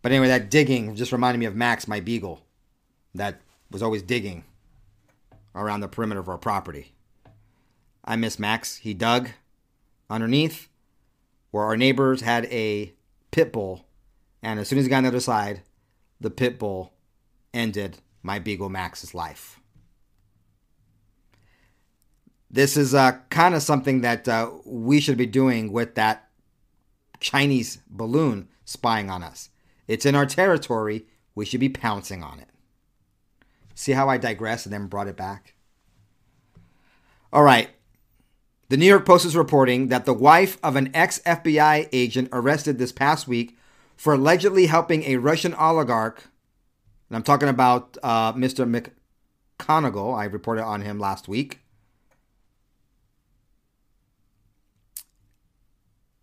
But 0.00 0.12
anyway, 0.12 0.28
that 0.28 0.50
digging 0.50 0.94
just 0.94 1.12
reminded 1.12 1.38
me 1.38 1.46
of 1.46 1.56
Max, 1.56 1.88
my 1.88 2.00
beagle, 2.00 2.46
that 3.14 3.40
was 3.70 3.82
always 3.82 4.02
digging 4.02 4.44
around 5.54 5.80
the 5.80 5.88
perimeter 5.88 6.20
of 6.20 6.28
our 6.28 6.38
property. 6.38 6.92
I 8.04 8.16
miss 8.16 8.38
Max. 8.38 8.76
He 8.76 8.94
dug 8.94 9.30
underneath 10.08 10.68
where 11.50 11.64
our 11.64 11.76
neighbors 11.76 12.20
had 12.20 12.44
a 12.46 12.92
pit 13.30 13.52
bull, 13.52 13.86
and 14.42 14.60
as 14.60 14.68
soon 14.68 14.78
as 14.78 14.84
he 14.84 14.90
got 14.90 14.98
on 14.98 15.02
the 15.04 15.08
other 15.08 15.20
side, 15.20 15.62
the 16.20 16.30
pit 16.30 16.58
bull 16.58 16.92
ended 17.52 17.98
my 18.22 18.38
beagle 18.38 18.68
Max's 18.68 19.14
life. 19.14 19.60
This 22.50 22.76
is 22.76 22.94
uh, 22.94 23.18
kind 23.30 23.54
of 23.54 23.62
something 23.62 24.02
that 24.02 24.28
uh, 24.28 24.50
we 24.64 25.00
should 25.00 25.16
be 25.16 25.26
doing 25.26 25.72
with 25.72 25.94
that 25.96 26.28
Chinese 27.20 27.78
balloon 27.88 28.48
spying 28.64 29.10
on 29.10 29.22
us. 29.22 29.50
It's 29.88 30.06
in 30.06 30.14
our 30.14 30.26
territory. 30.26 31.06
We 31.34 31.44
should 31.44 31.60
be 31.60 31.68
pouncing 31.68 32.22
on 32.22 32.40
it. 32.40 32.48
See 33.74 33.92
how 33.92 34.08
I 34.08 34.16
digress 34.16 34.64
and 34.64 34.72
then 34.72 34.86
brought 34.86 35.08
it 35.08 35.16
back? 35.16 35.54
All 37.32 37.42
right. 37.42 37.68
The 38.68 38.76
New 38.76 38.86
York 38.86 39.06
Post 39.06 39.24
is 39.24 39.36
reporting 39.36 39.88
that 39.88 40.06
the 40.06 40.12
wife 40.12 40.58
of 40.62 40.74
an 40.74 40.90
ex 40.92 41.20
FBI 41.20 41.88
agent 41.92 42.28
arrested 42.32 42.78
this 42.78 42.90
past 42.90 43.28
week 43.28 43.56
for 43.96 44.14
allegedly 44.14 44.66
helping 44.66 45.04
a 45.04 45.16
Russian 45.16 45.54
oligarch, 45.54 46.24
and 47.08 47.16
I'm 47.16 47.22
talking 47.22 47.48
about 47.48 47.96
uh, 48.02 48.32
Mr. 48.32 48.66
McConnell, 48.66 50.18
I 50.18 50.24
reported 50.24 50.64
on 50.64 50.80
him 50.80 50.98
last 50.98 51.28
week, 51.28 51.60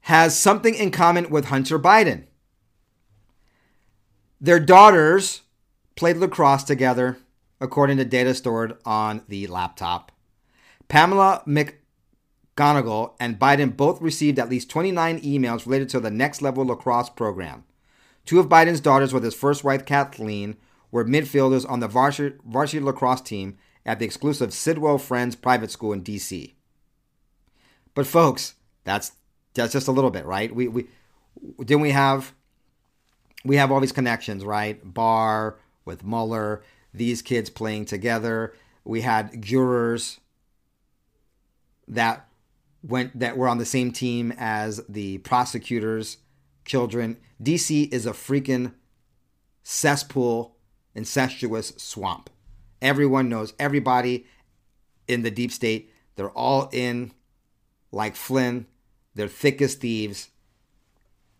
has 0.01 0.37
something 0.37 0.75
in 0.75 0.91
common 0.91 1.29
with 1.29 1.45
Hunter 1.45 1.79
Biden. 1.79 2.25
Their 4.41 4.59
daughters 4.59 5.43
played 5.95 6.17
lacrosse 6.17 6.63
together, 6.63 7.19
according 7.61 7.95
to 7.97 8.05
data 8.05 8.33
stored 8.33 8.77
on 8.83 9.23
the 9.29 9.47
laptop. 9.47 10.11
Pamela 10.89 11.41
McGonigal 12.55 13.13
and 13.19 13.39
Biden 13.39 13.75
both 13.75 14.01
received 14.01 14.39
at 14.39 14.49
least 14.49 14.69
29 14.69 15.21
emails 15.21 15.65
related 15.65 15.89
to 15.89 15.99
the 15.99 16.11
Next 16.11 16.41
Level 16.41 16.65
Lacrosse 16.65 17.09
program. 17.09 17.63
Two 18.25 18.39
of 18.39 18.47
Biden's 18.47 18.79
daughters, 18.79 19.13
with 19.13 19.23
his 19.23 19.35
first 19.35 19.63
wife 19.63 19.85
Kathleen, 19.85 20.55
were 20.91 21.03
midfielders 21.03 21.69
on 21.69 21.79
the 21.79 21.87
varsity, 21.87 22.37
varsity 22.45 22.79
lacrosse 22.79 23.21
team 23.21 23.57
at 23.85 23.99
the 23.99 24.05
exclusive 24.05 24.53
Sidwell 24.53 24.97
Friends 24.97 25.35
private 25.35 25.71
school 25.71 25.91
in 25.91 26.03
D.C. 26.03 26.55
But 27.95 28.07
folks, 28.07 28.55
that's 28.83 29.13
that's 29.53 29.73
just 29.73 29.87
a 29.87 29.91
little 29.91 30.11
bit, 30.11 30.25
right? 30.25 30.53
We 30.53 30.67
we 30.67 30.87
didn't 31.59 31.81
we 31.81 31.91
have 31.91 32.33
we 33.43 33.57
have 33.57 33.71
all 33.71 33.81
these 33.81 33.91
connections, 33.91 34.45
right? 34.45 34.79
Barr 34.83 35.57
with 35.83 36.05
Mueller, 36.05 36.63
these 36.93 37.21
kids 37.21 37.49
playing 37.49 37.85
together. 37.85 38.53
We 38.85 39.01
had 39.01 39.41
jurors 39.41 40.19
that 41.87 42.27
went 42.83 43.17
that 43.17 43.37
were 43.37 43.47
on 43.47 43.57
the 43.57 43.65
same 43.65 43.91
team 43.91 44.33
as 44.37 44.81
the 44.87 45.17
prosecutors' 45.19 46.17
children. 46.65 47.17
DC 47.41 47.91
is 47.91 48.05
a 48.05 48.11
freaking 48.11 48.73
cesspool, 49.63 50.57
incestuous 50.93 51.73
swamp. 51.77 52.29
Everyone 52.81 53.29
knows 53.29 53.53
everybody 53.57 54.25
in 55.07 55.23
the 55.23 55.31
deep 55.31 55.51
state. 55.51 55.91
They're 56.15 56.29
all 56.31 56.69
in 56.71 57.13
like 57.91 58.15
Flynn. 58.15 58.67
They're 59.15 59.27
thick 59.27 59.61
as 59.61 59.75
thieves. 59.75 60.29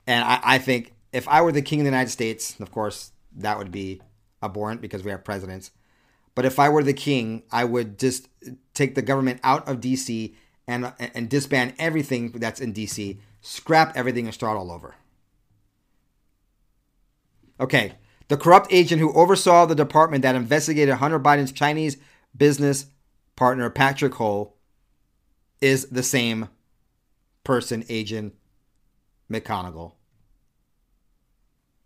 And 0.08 0.24
I, 0.24 0.40
I 0.44 0.58
think 0.58 0.94
if 1.12 1.28
I 1.28 1.42
were 1.42 1.52
the 1.52 1.62
king 1.62 1.82
of 1.82 1.84
the 1.84 1.92
United 1.92 2.12
States, 2.12 2.60
of 2.60 2.72
course, 2.72 3.12
that 3.36 3.58
would 3.58 3.72
be 3.72 4.02
abhorrent 4.42 4.82
because 4.82 5.04
we 5.04 5.12
have 5.12 5.24
presidents. 5.24 5.72
But 6.36 6.46
if 6.46 6.60
I 6.60 6.70
were 6.70 6.84
the 6.84 6.94
king, 6.94 7.44
I 7.52 7.64
would 7.64 8.00
just 8.00 8.28
take 8.74 8.96
the 8.96 9.02
government 9.02 9.40
out 9.44 9.68
of 9.68 9.80
DC 9.80 10.34
and 10.68 10.94
and 11.00 11.30
disband 11.30 11.74
everything 11.78 12.32
that's 12.32 12.60
in 12.60 12.74
DC, 12.74 13.18
scrap 13.42 13.96
everything 13.96 14.26
and 14.26 14.34
start 14.34 14.58
all 14.58 14.72
over. 14.72 14.96
Okay, 17.60 17.94
the 18.28 18.38
corrupt 18.38 18.72
agent 18.72 19.00
who 19.00 19.14
oversaw 19.14 19.66
the 19.66 19.76
department 19.76 20.22
that 20.24 20.36
investigated 20.36 20.96
Hunter 20.96 21.20
Biden's 21.20 21.52
Chinese 21.52 21.98
business 22.36 22.88
partner 23.36 23.70
Patrick 23.70 24.16
Ho 24.16 24.54
is 25.62 25.86
the 25.88 26.04
same 26.04 26.50
person, 27.44 27.86
Agent 27.90 28.34
McConnell. 29.32 29.94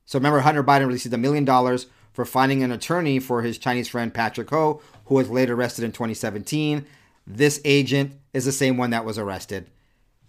So 0.05 0.17
remember, 0.17 0.39
Hunter 0.39 0.63
Biden 0.63 0.87
received 0.87 1.13
a 1.13 1.17
million 1.17 1.45
dollars 1.45 1.87
for 2.13 2.25
finding 2.25 2.63
an 2.63 2.71
attorney 2.71 3.19
for 3.19 3.41
his 3.41 3.57
Chinese 3.57 3.87
friend 3.87 4.13
Patrick 4.13 4.49
Ho, 4.49 4.81
who 5.05 5.15
was 5.15 5.29
later 5.29 5.53
arrested 5.53 5.83
in 5.83 5.91
2017. 5.91 6.85
This 7.29 7.59
agent 7.65 8.13
is 8.33 8.45
the 8.45 8.53
same 8.53 8.77
one 8.77 8.91
that 8.91 9.03
was 9.03 9.17
arrested, 9.17 9.69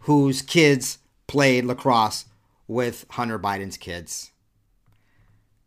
whose 0.00 0.42
kids 0.42 0.98
played 1.28 1.64
lacrosse 1.64 2.24
with 2.66 3.06
Hunter 3.11 3.38
Biden's 3.38 3.76
kids. 3.76 4.32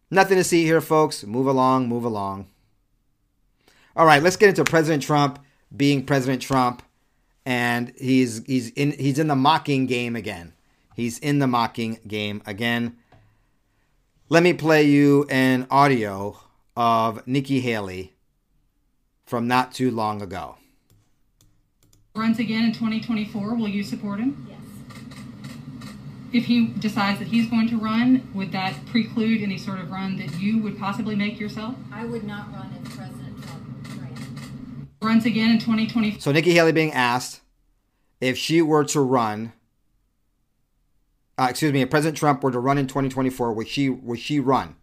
Nothing 0.10 0.38
to 0.38 0.44
see 0.44 0.66
here, 0.66 0.82
folks. 0.82 1.24
Move 1.24 1.48
along, 1.48 1.88
move 1.88 2.04
along. 2.04 2.48
All 3.96 4.06
right, 4.06 4.22
let's 4.22 4.36
get 4.36 4.50
into 4.50 4.66
President 4.66 5.04
Trump 5.04 5.40
being 5.76 6.06
President 6.06 6.42
Trump 6.42 6.84
and 7.46 7.94
he's 7.98 8.46
he's 8.46 8.70
in 8.72 8.92
he's 8.92 9.18
in 9.18 9.28
the 9.28 9.36
mocking 9.36 9.86
game 9.86 10.16
again. 10.16 10.54
He's 10.96 11.18
in 11.20 11.40
the 11.40 11.48
mocking 11.48 12.00
game 12.06 12.42
again. 12.46 12.98
Let 14.30 14.44
me 14.44 14.54
play 14.54 14.84
you 14.84 15.26
an 15.30 15.68
audio 15.70 16.38
of 16.76 17.26
Nikki 17.26 17.62
Haley 17.62 18.14
from 19.26 19.48
not 19.48 19.74
too 19.74 19.92
long 19.92 20.22
ago. 20.22 20.58
Runs 22.14 22.40
again 22.40 22.66
in 22.66 22.72
2024. 22.74 23.56
Will 23.56 23.68
you 23.70 23.84
support 23.84 24.20
him? 24.20 24.46
Yes. 24.50 24.60
If 26.34 26.46
he 26.46 26.68
decides 26.68 27.20
that 27.20 27.30
he's 27.30 27.50
going 27.50 27.70
to 27.70 27.78
run, 27.78 28.30
would 28.34 28.52
that 28.52 28.74
preclude 28.88 29.42
any 29.42 29.58
sort 29.58 29.80
of 29.80 29.92
run 29.92 30.18
that 30.18 30.40
you 30.40 30.62
would 30.62 30.78
possibly 30.78 31.16
make 31.16 31.40
yourself? 31.40 31.76
I 31.92 32.06
would 32.06 32.24
not 32.24 32.52
run 32.52 32.74
if 32.84 32.96
President 32.96 33.42
Trump 33.44 33.88
ran. 34.02 34.88
Runs 35.02 35.26
again 35.26 35.52
in 35.52 35.60
2024. 35.60 36.20
So 36.20 36.32
Nikki 36.32 36.52
Haley 36.54 36.74
being 36.74 36.92
asked 36.92 37.42
if 38.20 38.38
she 38.38 38.62
were 38.62 38.84
to 38.86 39.00
run, 39.00 39.54
uh, 41.38 41.48
excuse 41.50 41.72
me, 41.72 41.82
if 41.82 41.90
President 41.90 42.18
Trump 42.18 42.44
were 42.44 42.52
to 42.52 42.60
run 42.60 42.78
in 42.78 42.88
2024, 42.88 43.54
would 43.54 43.68
she 43.70 43.90
would 43.90 44.20
she 44.20 44.40
run? 44.40 44.76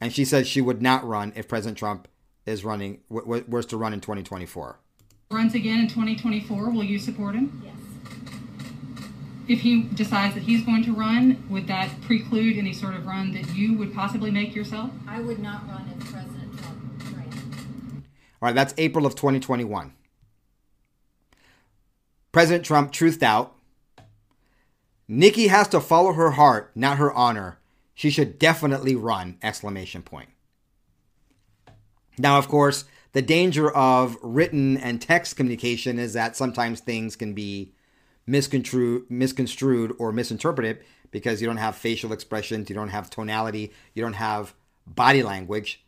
And 0.00 0.12
she 0.12 0.24
said 0.24 0.46
she 0.46 0.60
would 0.60 0.82
not 0.82 1.06
run 1.06 1.32
if 1.36 1.48
President 1.48 1.78
Trump 1.78 2.08
is 2.44 2.64
running 2.64 3.00
w- 3.08 3.26
w- 3.26 3.44
was 3.48 3.64
to 3.66 3.76
run 3.76 3.92
in 3.92 4.00
2024. 4.00 4.78
Runs 5.30 5.54
again 5.54 5.80
in 5.80 5.88
2024. 5.88 6.70
Will 6.70 6.84
you 6.84 6.98
support 6.98 7.34
him? 7.34 7.62
Yes. 7.64 7.74
If 9.48 9.60
he 9.60 9.82
decides 9.82 10.34
that 10.34 10.44
he's 10.44 10.64
going 10.64 10.84
to 10.84 10.92
run, 10.92 11.44
would 11.50 11.66
that 11.66 11.90
preclude 12.02 12.58
any 12.58 12.72
sort 12.72 12.94
of 12.94 13.06
run 13.06 13.32
that 13.32 13.54
you 13.54 13.76
would 13.76 13.94
possibly 13.94 14.30
make 14.30 14.54
yourself? 14.54 14.90
I 15.08 15.20
would 15.20 15.38
not 15.38 15.66
run 15.68 15.88
if 15.98 16.12
President 16.12 16.58
Trump 16.58 16.78
ran. 17.16 18.04
All 18.40 18.48
right, 18.48 18.54
that's 18.54 18.74
April 18.78 19.04
of 19.04 19.14
2021. 19.14 19.92
President 22.30 22.64
Trump 22.64 22.92
truthed 22.92 23.22
out. 23.22 23.54
Nikki 25.08 25.46
has 25.48 25.68
to 25.68 25.80
follow 25.80 26.12
her 26.12 26.32
heart, 26.32 26.70
not 26.74 26.98
her 26.98 27.12
honor. 27.12 27.58
She 27.94 28.10
should 28.10 28.38
definitely 28.38 28.94
run! 28.94 29.38
Exclamation 29.42 30.02
point. 30.02 30.28
Now, 32.18 32.38
of 32.38 32.48
course, 32.48 32.84
the 33.16 33.22
danger 33.22 33.70
of 33.70 34.18
written 34.20 34.76
and 34.76 35.00
text 35.00 35.36
communication 35.36 35.98
is 35.98 36.12
that 36.12 36.36
sometimes 36.36 36.80
things 36.80 37.16
can 37.16 37.32
be 37.32 37.72
misconstrued, 38.26 39.10
misconstrued 39.10 39.96
or 39.98 40.12
misinterpreted 40.12 40.84
because 41.12 41.40
you 41.40 41.46
don't 41.46 41.56
have 41.56 41.74
facial 41.74 42.12
expressions, 42.12 42.68
you 42.68 42.74
don't 42.74 42.90
have 42.90 43.08
tonality, 43.08 43.72
you 43.94 44.02
don't 44.02 44.12
have 44.12 44.52
body 44.86 45.22
language, 45.22 45.82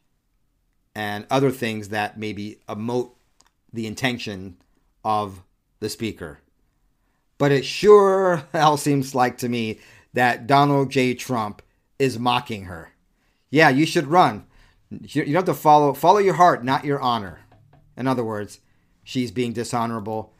and 0.94 1.26
other 1.30 1.50
things 1.50 1.90
that 1.90 2.18
maybe 2.18 2.60
emote 2.66 3.10
the 3.74 3.86
intention 3.86 4.56
of 5.04 5.42
the 5.80 5.90
speaker. 5.90 6.40
But 7.36 7.52
it 7.52 7.66
sure 7.66 8.44
hell 8.54 8.78
seems 8.78 9.14
like 9.14 9.36
to 9.36 9.50
me 9.50 9.80
that 10.14 10.46
Donald 10.46 10.90
J. 10.90 11.12
Trump 11.12 11.60
is 11.98 12.18
mocking 12.18 12.64
her. 12.64 12.92
Yeah, 13.50 13.68
you 13.68 13.84
should 13.84 14.06
run. 14.06 14.46
You 14.90 15.24
don't 15.24 15.34
have 15.34 15.44
to 15.44 15.54
follow 15.54 15.92
follow 15.92 16.18
your 16.18 16.34
heart, 16.34 16.64
not 16.64 16.84
your 16.84 17.00
honor. 17.00 17.40
In 17.96 18.06
other 18.06 18.24
words, 18.24 18.60
she's 19.04 19.30
being 19.30 19.52
dishonorable. 19.52 20.32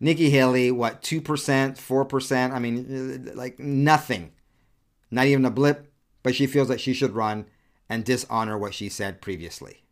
Nikki 0.00 0.30
Haley, 0.30 0.70
what, 0.70 1.02
2%, 1.02 1.22
4%? 1.22 2.52
I 2.52 2.58
mean, 2.60 3.32
like 3.34 3.58
nothing. 3.58 4.30
Not 5.10 5.26
even 5.26 5.44
a 5.44 5.50
blip, 5.50 5.90
but 6.22 6.36
she 6.36 6.46
feels 6.46 6.68
that 6.68 6.80
she 6.80 6.92
should 6.92 7.14
run 7.14 7.46
and 7.88 8.04
dishonor 8.04 8.56
what 8.56 8.74
she 8.74 8.88
said 8.88 9.20
previously. 9.20 9.82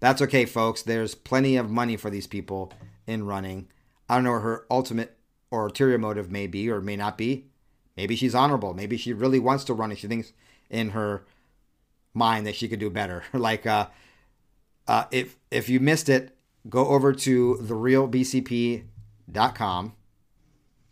That's 0.00 0.20
okay, 0.20 0.44
folks. 0.44 0.82
There's 0.82 1.14
plenty 1.14 1.56
of 1.56 1.70
money 1.70 1.96
for 1.96 2.10
these 2.10 2.26
people 2.26 2.72
in 3.06 3.24
running. 3.24 3.68
I 4.08 4.16
don't 4.16 4.24
know 4.24 4.32
what 4.32 4.42
her 4.42 4.66
ultimate 4.70 5.16
or 5.50 5.66
ulterior 5.66 5.98
motive 5.98 6.30
may 6.30 6.48
be 6.48 6.68
or 6.68 6.80
may 6.80 6.96
not 6.96 7.16
be. 7.16 7.46
Maybe 7.96 8.16
she's 8.16 8.34
honorable. 8.34 8.74
Maybe 8.74 8.96
she 8.96 9.12
really 9.12 9.38
wants 9.38 9.64
to 9.64 9.74
run 9.74 9.90
and 9.90 9.98
she 9.98 10.08
thinks 10.08 10.32
in 10.68 10.90
her 10.90 11.24
mind 12.14 12.46
that 12.46 12.54
she 12.56 12.68
could 12.68 12.80
do 12.80 12.90
better. 12.90 13.24
like, 13.32 13.66
uh, 13.66 13.88
uh, 14.86 15.04
if 15.10 15.36
if 15.50 15.68
you 15.68 15.80
missed 15.80 16.08
it, 16.08 16.36
go 16.68 16.86
over 16.88 17.12
to 17.12 17.58
therealbcp.com. 17.62 18.84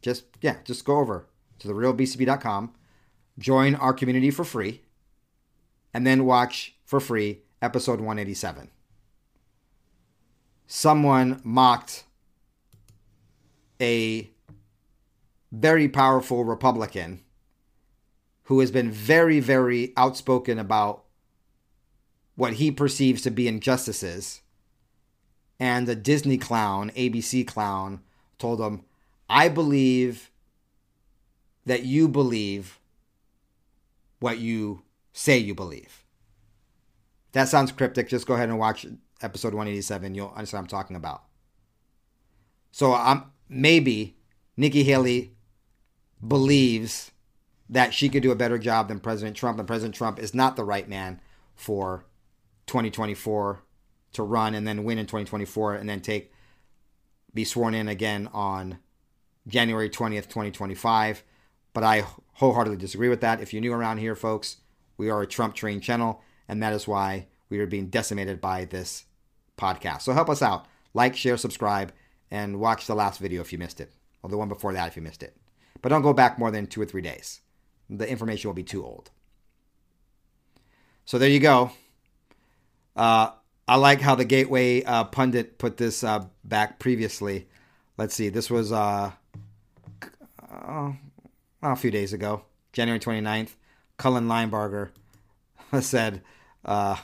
Just 0.02 0.24
yeah, 0.40 0.56
just 0.64 0.84
go 0.84 0.98
over 0.98 1.26
to 1.58 1.68
therealbcp.com, 1.68 2.72
join 3.38 3.74
our 3.74 3.92
community 3.92 4.30
for 4.30 4.44
free, 4.44 4.80
and 5.92 6.06
then 6.06 6.24
watch 6.24 6.76
for 6.84 7.00
free 7.00 7.42
episode 7.62 8.00
187. 8.00 8.70
Someone 10.66 11.40
mocked 11.44 12.04
a 13.80 14.30
very 15.52 15.88
powerful 15.88 16.44
Republican 16.44 17.22
who 18.44 18.60
has 18.60 18.70
been 18.70 18.90
very, 18.90 19.40
very 19.40 19.92
outspoken 19.96 20.58
about 20.58 21.04
what 22.40 22.54
he 22.54 22.70
perceives 22.70 23.20
to 23.20 23.30
be 23.30 23.46
injustices. 23.46 24.40
And 25.58 25.86
the 25.86 25.94
Disney 25.94 26.38
clown, 26.38 26.90
ABC 26.96 27.46
clown, 27.46 28.00
told 28.38 28.62
him, 28.62 28.82
I 29.28 29.50
believe 29.50 30.30
that 31.66 31.84
you 31.84 32.08
believe 32.08 32.80
what 34.20 34.38
you 34.38 34.84
say 35.12 35.36
you 35.36 35.54
believe. 35.54 36.06
That 37.32 37.50
sounds 37.50 37.72
cryptic. 37.72 38.08
Just 38.08 38.26
go 38.26 38.32
ahead 38.32 38.48
and 38.48 38.58
watch 38.58 38.86
episode 39.20 39.52
187. 39.52 40.14
You'll 40.14 40.28
understand 40.28 40.62
what 40.62 40.72
I'm 40.72 40.78
talking 40.80 40.96
about. 40.96 41.24
So 42.72 42.94
I'm 42.94 43.24
maybe 43.50 44.16
Nikki 44.56 44.82
Haley 44.82 45.34
believes 46.26 47.10
that 47.68 47.92
she 47.92 48.08
could 48.08 48.22
do 48.22 48.32
a 48.32 48.34
better 48.34 48.56
job 48.56 48.88
than 48.88 48.98
President 48.98 49.36
Trump, 49.36 49.58
and 49.58 49.68
President 49.68 49.94
Trump 49.94 50.18
is 50.18 50.32
not 50.32 50.56
the 50.56 50.64
right 50.64 50.88
man 50.88 51.20
for 51.54 52.06
2024 52.70 53.62
to 54.12 54.22
run 54.22 54.54
and 54.54 54.66
then 54.66 54.84
win 54.84 54.98
in 54.98 55.06
2024 55.06 55.74
and 55.74 55.88
then 55.88 56.00
take 56.00 56.32
be 57.34 57.44
sworn 57.44 57.74
in 57.74 57.88
again 57.88 58.28
on 58.32 58.78
January 59.46 59.90
20th, 59.90 60.28
2025. 60.28 61.24
But 61.72 61.84
I 61.84 62.04
wholeheartedly 62.34 62.78
disagree 62.78 63.08
with 63.08 63.20
that. 63.22 63.40
If 63.40 63.52
you're 63.52 63.60
new 63.60 63.72
around 63.72 63.98
here, 63.98 64.14
folks, 64.14 64.58
we 64.96 65.10
are 65.10 65.20
a 65.20 65.26
Trump 65.26 65.54
train 65.54 65.80
channel, 65.80 66.22
and 66.48 66.62
that 66.62 66.72
is 66.72 66.86
why 66.86 67.26
we 67.48 67.58
are 67.58 67.66
being 67.66 67.88
decimated 67.88 68.40
by 68.40 68.64
this 68.64 69.04
podcast. 69.56 70.02
So 70.02 70.12
help 70.12 70.30
us 70.30 70.42
out. 70.42 70.66
Like, 70.94 71.16
share, 71.16 71.36
subscribe, 71.36 71.92
and 72.30 72.60
watch 72.60 72.86
the 72.86 72.94
last 72.94 73.20
video 73.20 73.40
if 73.40 73.52
you 73.52 73.58
missed 73.58 73.80
it, 73.80 73.92
or 74.22 74.30
the 74.30 74.38
one 74.38 74.48
before 74.48 74.72
that 74.72 74.88
if 74.88 74.96
you 74.96 75.02
missed 75.02 75.22
it. 75.22 75.36
But 75.82 75.88
don't 75.88 76.02
go 76.02 76.12
back 76.12 76.38
more 76.38 76.50
than 76.50 76.66
two 76.66 76.80
or 76.80 76.86
three 76.86 77.02
days. 77.02 77.40
The 77.88 78.08
information 78.08 78.48
will 78.48 78.54
be 78.54 78.62
too 78.62 78.84
old. 78.84 79.10
So 81.04 81.18
there 81.18 81.28
you 81.28 81.40
go. 81.40 81.72
Uh, 83.00 83.32
I 83.66 83.76
like 83.76 84.02
how 84.02 84.14
the 84.14 84.26
Gateway 84.26 84.82
uh, 84.82 85.04
pundit 85.04 85.56
put 85.56 85.78
this 85.78 86.04
uh, 86.04 86.26
back 86.44 86.78
previously. 86.78 87.48
Let's 87.96 88.14
see. 88.14 88.28
This 88.28 88.50
was 88.50 88.72
uh, 88.72 89.12
uh 90.52 90.92
a 91.62 91.76
few 91.76 91.90
days 91.90 92.12
ago, 92.12 92.42
January 92.74 93.00
29th. 93.00 93.54
Cullen 93.96 94.28
Linebarger 94.28 94.90
said, 95.80 96.20
uh, 96.62 96.96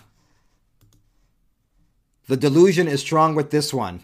The 2.29 2.37
delusion 2.37 2.89
is 2.89 3.01
strong 3.01 3.35
with 3.35 3.51
this 3.51 3.73
one. 3.73 4.03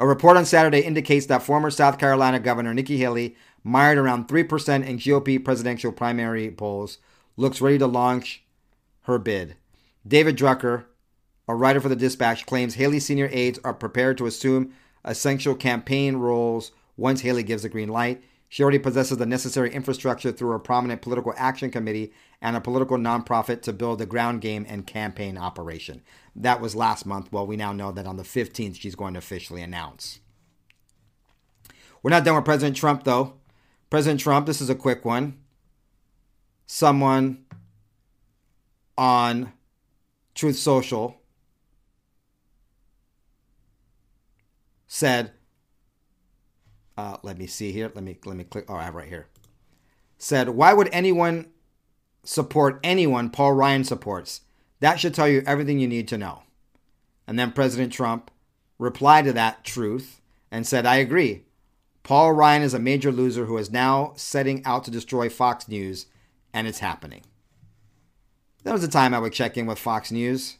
A 0.00 0.06
report 0.06 0.36
on 0.36 0.44
Saturday 0.44 0.80
indicates 0.80 1.26
that 1.26 1.44
former 1.44 1.70
South 1.70 1.96
Carolina 1.96 2.40
Governor 2.40 2.74
Nikki 2.74 2.96
Haley, 2.96 3.36
mired 3.62 3.98
around 3.98 4.26
3% 4.26 4.84
in 4.84 4.98
GOP 4.98 5.44
presidential 5.44 5.92
primary 5.92 6.50
polls, 6.50 6.98
looks 7.36 7.60
ready 7.60 7.78
to 7.78 7.86
launch 7.86 8.42
her 9.02 9.20
bid. 9.20 9.54
David 10.06 10.36
Drucker, 10.36 10.84
a 11.48 11.54
writer 11.54 11.80
for 11.80 11.88
the 11.88 11.96
Dispatch, 11.96 12.46
claims 12.46 12.74
Haley 12.74 13.00
senior 13.00 13.28
aides 13.32 13.58
are 13.64 13.74
prepared 13.74 14.18
to 14.18 14.26
assume 14.26 14.72
essential 15.04 15.54
campaign 15.54 16.16
roles 16.16 16.72
once 16.96 17.20
Haley 17.20 17.42
gives 17.42 17.62
the 17.62 17.68
green 17.68 17.88
light. 17.88 18.22
She 18.48 18.62
already 18.62 18.78
possesses 18.78 19.16
the 19.16 19.24
necessary 19.24 19.72
infrastructure 19.72 20.30
through 20.30 20.52
a 20.52 20.60
prominent 20.60 21.00
political 21.00 21.32
action 21.36 21.70
committee 21.70 22.12
and 22.42 22.54
a 22.54 22.60
political 22.60 22.98
nonprofit 22.98 23.62
to 23.62 23.72
build 23.72 24.02
a 24.02 24.06
ground 24.06 24.42
game 24.42 24.66
and 24.68 24.86
campaign 24.86 25.38
operation. 25.38 26.02
That 26.36 26.60
was 26.60 26.76
last 26.76 27.06
month. 27.06 27.32
Well, 27.32 27.46
we 27.46 27.56
now 27.56 27.72
know 27.72 27.92
that 27.92 28.06
on 28.06 28.18
the 28.18 28.22
15th, 28.24 28.76
she's 28.78 28.94
going 28.94 29.14
to 29.14 29.18
officially 29.18 29.62
announce. 29.62 30.20
We're 32.02 32.10
not 32.10 32.24
done 32.24 32.34
with 32.34 32.44
President 32.44 32.76
Trump, 32.76 33.04
though. 33.04 33.34
President 33.88 34.20
Trump, 34.20 34.46
this 34.46 34.60
is 34.60 34.68
a 34.68 34.74
quick 34.74 35.04
one. 35.04 35.38
Someone 36.66 37.46
on 38.98 39.52
Truth 40.42 40.58
Social 40.58 41.20
said, 44.88 45.30
uh, 46.98 47.18
let 47.22 47.38
me 47.38 47.46
see 47.46 47.70
here. 47.70 47.92
Let 47.94 48.02
me 48.02 48.18
let 48.24 48.36
me 48.36 48.42
click. 48.42 48.64
Oh, 48.68 48.74
I 48.74 48.82
have 48.82 48.96
right 48.96 49.08
here. 49.08 49.28
Said, 50.18 50.48
why 50.48 50.72
would 50.72 50.88
anyone 50.90 51.52
support 52.24 52.80
anyone 52.82 53.30
Paul 53.30 53.52
Ryan 53.52 53.84
supports? 53.84 54.40
That 54.80 54.98
should 54.98 55.14
tell 55.14 55.28
you 55.28 55.44
everything 55.46 55.78
you 55.78 55.86
need 55.86 56.08
to 56.08 56.18
know. 56.18 56.42
And 57.24 57.38
then 57.38 57.52
President 57.52 57.92
Trump 57.92 58.28
replied 58.80 59.26
to 59.26 59.32
that 59.34 59.62
truth 59.62 60.20
and 60.50 60.66
said, 60.66 60.86
I 60.86 60.96
agree. 60.96 61.44
Paul 62.02 62.32
Ryan 62.32 62.62
is 62.62 62.74
a 62.74 62.80
major 62.80 63.12
loser 63.12 63.44
who 63.44 63.58
is 63.58 63.70
now 63.70 64.12
setting 64.16 64.64
out 64.64 64.82
to 64.86 64.90
destroy 64.90 65.28
Fox 65.28 65.68
News, 65.68 66.06
and 66.52 66.66
it's 66.66 66.80
happening. 66.80 67.22
There 68.64 68.72
was 68.72 68.84
a 68.84 68.88
time 68.88 69.12
I 69.14 69.18
would 69.18 69.32
check 69.32 69.56
in 69.56 69.66
with 69.66 69.78
Fox 69.78 70.12
News, 70.12 70.58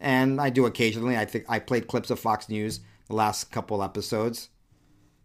and 0.00 0.40
I 0.40 0.50
do 0.50 0.66
occasionally. 0.66 1.16
I 1.16 1.24
think 1.24 1.44
I 1.48 1.58
played 1.58 1.88
clips 1.88 2.10
of 2.10 2.20
Fox 2.20 2.48
News 2.48 2.80
the 3.08 3.14
last 3.14 3.50
couple 3.50 3.82
episodes, 3.82 4.50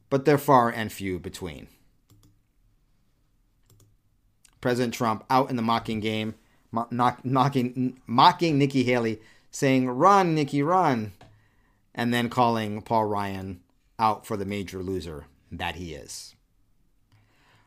but 0.09 0.25
they're 0.25 0.37
far 0.37 0.69
and 0.69 0.91
few 0.91 1.19
between. 1.19 1.67
President 4.61 4.93
Trump 4.93 5.25
out 5.29 5.49
in 5.49 5.55
the 5.55 5.61
mocking 5.61 5.99
game 5.99 6.35
knock, 6.71 7.25
knocking, 7.25 7.99
mocking 8.07 8.57
Nikki 8.57 8.83
Haley, 8.83 9.19
saying, 9.49 9.89
Run, 9.89 10.35
Nikki, 10.35 10.63
run. 10.63 11.13
And 11.93 12.13
then 12.13 12.29
calling 12.29 12.81
Paul 12.81 13.05
Ryan 13.05 13.59
out 13.99 14.25
for 14.25 14.37
the 14.37 14.45
major 14.45 14.81
loser 14.81 15.25
that 15.51 15.75
he 15.75 15.93
is. 15.93 16.35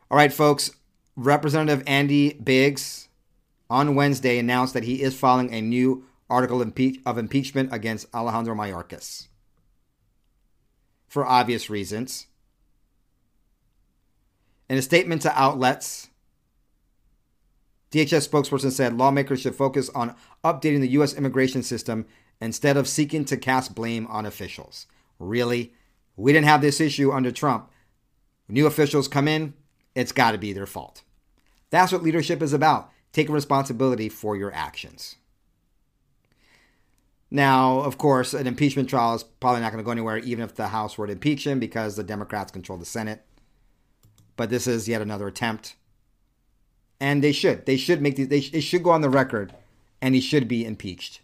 All 0.09 0.17
right, 0.17 0.33
folks. 0.33 0.71
Representative 1.15 1.83
Andy 1.87 2.33
Biggs 2.33 3.04
on 3.69 3.95
Wednesday 3.95 4.37
announced 4.37 4.73
that 4.73 4.83
he 4.83 5.01
is 5.01 5.17
filing 5.17 5.53
a 5.53 5.61
new 5.61 6.05
article 6.29 6.61
of 6.61 7.17
impeachment 7.17 7.73
against 7.73 8.13
Alejandro 8.13 8.55
Mayorkas. 8.55 9.27
For 11.07 11.25
obvious 11.25 11.69
reasons. 11.69 12.27
In 14.69 14.77
a 14.77 14.81
statement 14.81 15.21
to 15.21 15.39
outlets, 15.39 16.09
DHS 17.91 18.27
spokesperson 18.27 18.71
said 18.71 18.97
lawmakers 18.97 19.41
should 19.41 19.55
focus 19.55 19.89
on 19.95 20.15
updating 20.43 20.81
the 20.81 20.89
U.S. 20.89 21.13
immigration 21.13 21.63
system 21.63 22.05
instead 22.41 22.75
of 22.75 22.87
seeking 22.87 23.23
to 23.25 23.37
cast 23.37 23.75
blame 23.75 24.07
on 24.07 24.25
officials. 24.25 24.87
Really? 25.19 25.73
We 26.17 26.33
didn't 26.33 26.47
have 26.47 26.61
this 26.61 26.81
issue 26.81 27.11
under 27.11 27.31
Trump. 27.31 27.69
New 28.49 28.65
officials 28.65 29.07
come 29.07 29.27
in, 29.27 29.53
it's 29.93 30.11
got 30.11 30.31
to 30.31 30.37
be 30.37 30.51
their 30.53 30.65
fault. 30.65 31.03
That's 31.69 31.91
what 31.91 32.03
leadership 32.03 32.41
is 32.41 32.53
about 32.53 32.91
taking 33.15 33.33
responsibility 33.33 34.09
for 34.09 34.35
your 34.35 34.53
actions. 34.53 35.15
Now, 37.31 37.79
of 37.79 37.97
course, 37.97 38.35
an 38.35 38.45
impeachment 38.45 38.87
trial 38.87 39.15
is 39.15 39.23
probably 39.23 39.61
not 39.61 39.71
going 39.71 39.83
to 39.83 39.85
go 39.85 39.91
anywhere, 39.91 40.19
even 40.19 40.43
if 40.43 40.53
the 40.53 40.67
House 40.67 40.97
were 40.97 41.07
to 41.07 41.13
impeach 41.13 41.47
him, 41.47 41.59
because 41.59 41.95
the 41.95 42.03
Democrats 42.03 42.51
control 42.51 42.77
the 42.77 42.85
Senate. 42.85 43.25
But 44.35 44.51
this 44.51 44.67
is 44.67 44.87
yet 44.87 45.01
another 45.01 45.27
attempt 45.27 45.75
and 46.99 47.23
they 47.23 47.31
should. 47.31 47.65
They 47.65 47.77
should 47.77 48.01
make 48.01 48.15
these. 48.15 48.27
They, 48.27 48.39
it 48.39 48.61
should 48.61 48.83
go 48.83 48.91
on 48.91 49.01
the 49.01 49.09
record, 49.09 49.53
and 50.01 50.15
he 50.15 50.21
should 50.21 50.47
be 50.47 50.65
impeached. 50.65 51.21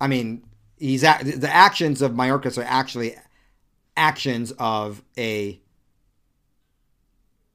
I 0.00 0.08
mean, 0.08 0.44
he's 0.76 1.02
the 1.02 1.48
actions 1.50 2.02
of 2.02 2.12
Mayorkas 2.12 2.58
are 2.58 2.66
actually 2.66 3.16
actions 3.96 4.52
of 4.58 5.02
a. 5.16 5.60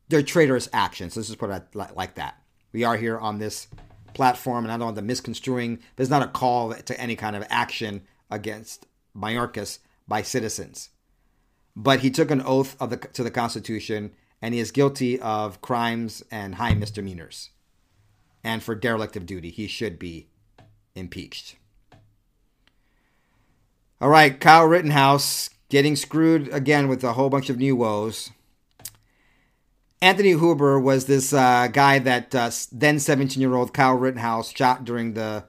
They're 0.10 0.24
traitorous 0.24 0.70
actions. 0.72 1.16
Let's 1.16 1.28
just 1.28 1.40
put 1.40 1.50
it 1.50 1.76
like 1.76 2.16
that. 2.16 2.42
We 2.72 2.84
are 2.84 2.98
here 2.98 3.18
on 3.18 3.40
this 3.40 3.68
platform, 4.14 4.66
and 4.66 4.72
I 4.72 4.78
don't 4.78 4.86
want 4.86 4.96
the 4.96 5.02
misconstruing. 5.02 5.80
There's 5.96 6.10
not 6.10 6.24
a 6.24 6.28
call 6.28 6.74
to 6.74 7.00
any 7.00 7.16
kind 7.16 7.36
of 7.36 7.46
action 7.50 8.04
against 8.30 8.86
Mayorkas 9.16 9.80
by 10.08 10.22
citizens, 10.22 10.90
but 11.76 12.00
he 12.00 12.10
took 12.10 12.32
an 12.32 12.42
oath 12.42 12.76
of 12.80 12.90
the 12.90 12.98
to 12.98 13.24
the 13.24 13.32
Constitution 13.32 14.12
and 14.42 14.54
he 14.54 14.60
is 14.60 14.72
guilty 14.72 15.20
of 15.20 15.62
crimes 15.62 16.24
and 16.30 16.56
high 16.56 16.74
misdemeanors. 16.74 17.50
And 18.44 18.62
for 18.62 18.76
derelict 18.76 19.16
of 19.16 19.26
duty, 19.26 19.50
he 19.50 19.68
should 19.68 19.98
be 19.98 20.28
impeached. 20.96 21.56
All 24.00 24.10
right, 24.10 24.40
Kyle 24.40 24.66
Rittenhouse 24.66 25.50
getting 25.70 25.96
screwed 25.96 26.48
again 26.50 26.88
with 26.88 27.04
a 27.04 27.14
whole 27.14 27.30
bunch 27.30 27.50
of 27.50 27.58
new 27.58 27.76
woes. 27.76 28.30
Anthony 30.02 30.30
Huber 30.30 30.80
was 30.80 31.06
this 31.06 31.34
uh, 31.34 31.68
guy 31.72 32.00
that 32.00 32.36
uh, 32.36 32.52
then 32.72 33.00
17 33.00 33.42
year 33.42 33.56
old 33.56 33.74
Kyle 33.74 33.96
Rittenhouse 33.96 34.52
shot 34.56 34.86
during 34.86 35.14
the 35.14 35.46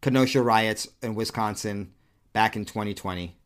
Kenosha 0.00 0.40
riots 0.40 0.86
in 1.02 1.14
Wisconsin 1.14 1.92
back 2.32 2.54
in 2.54 2.64
2020. 2.64 3.36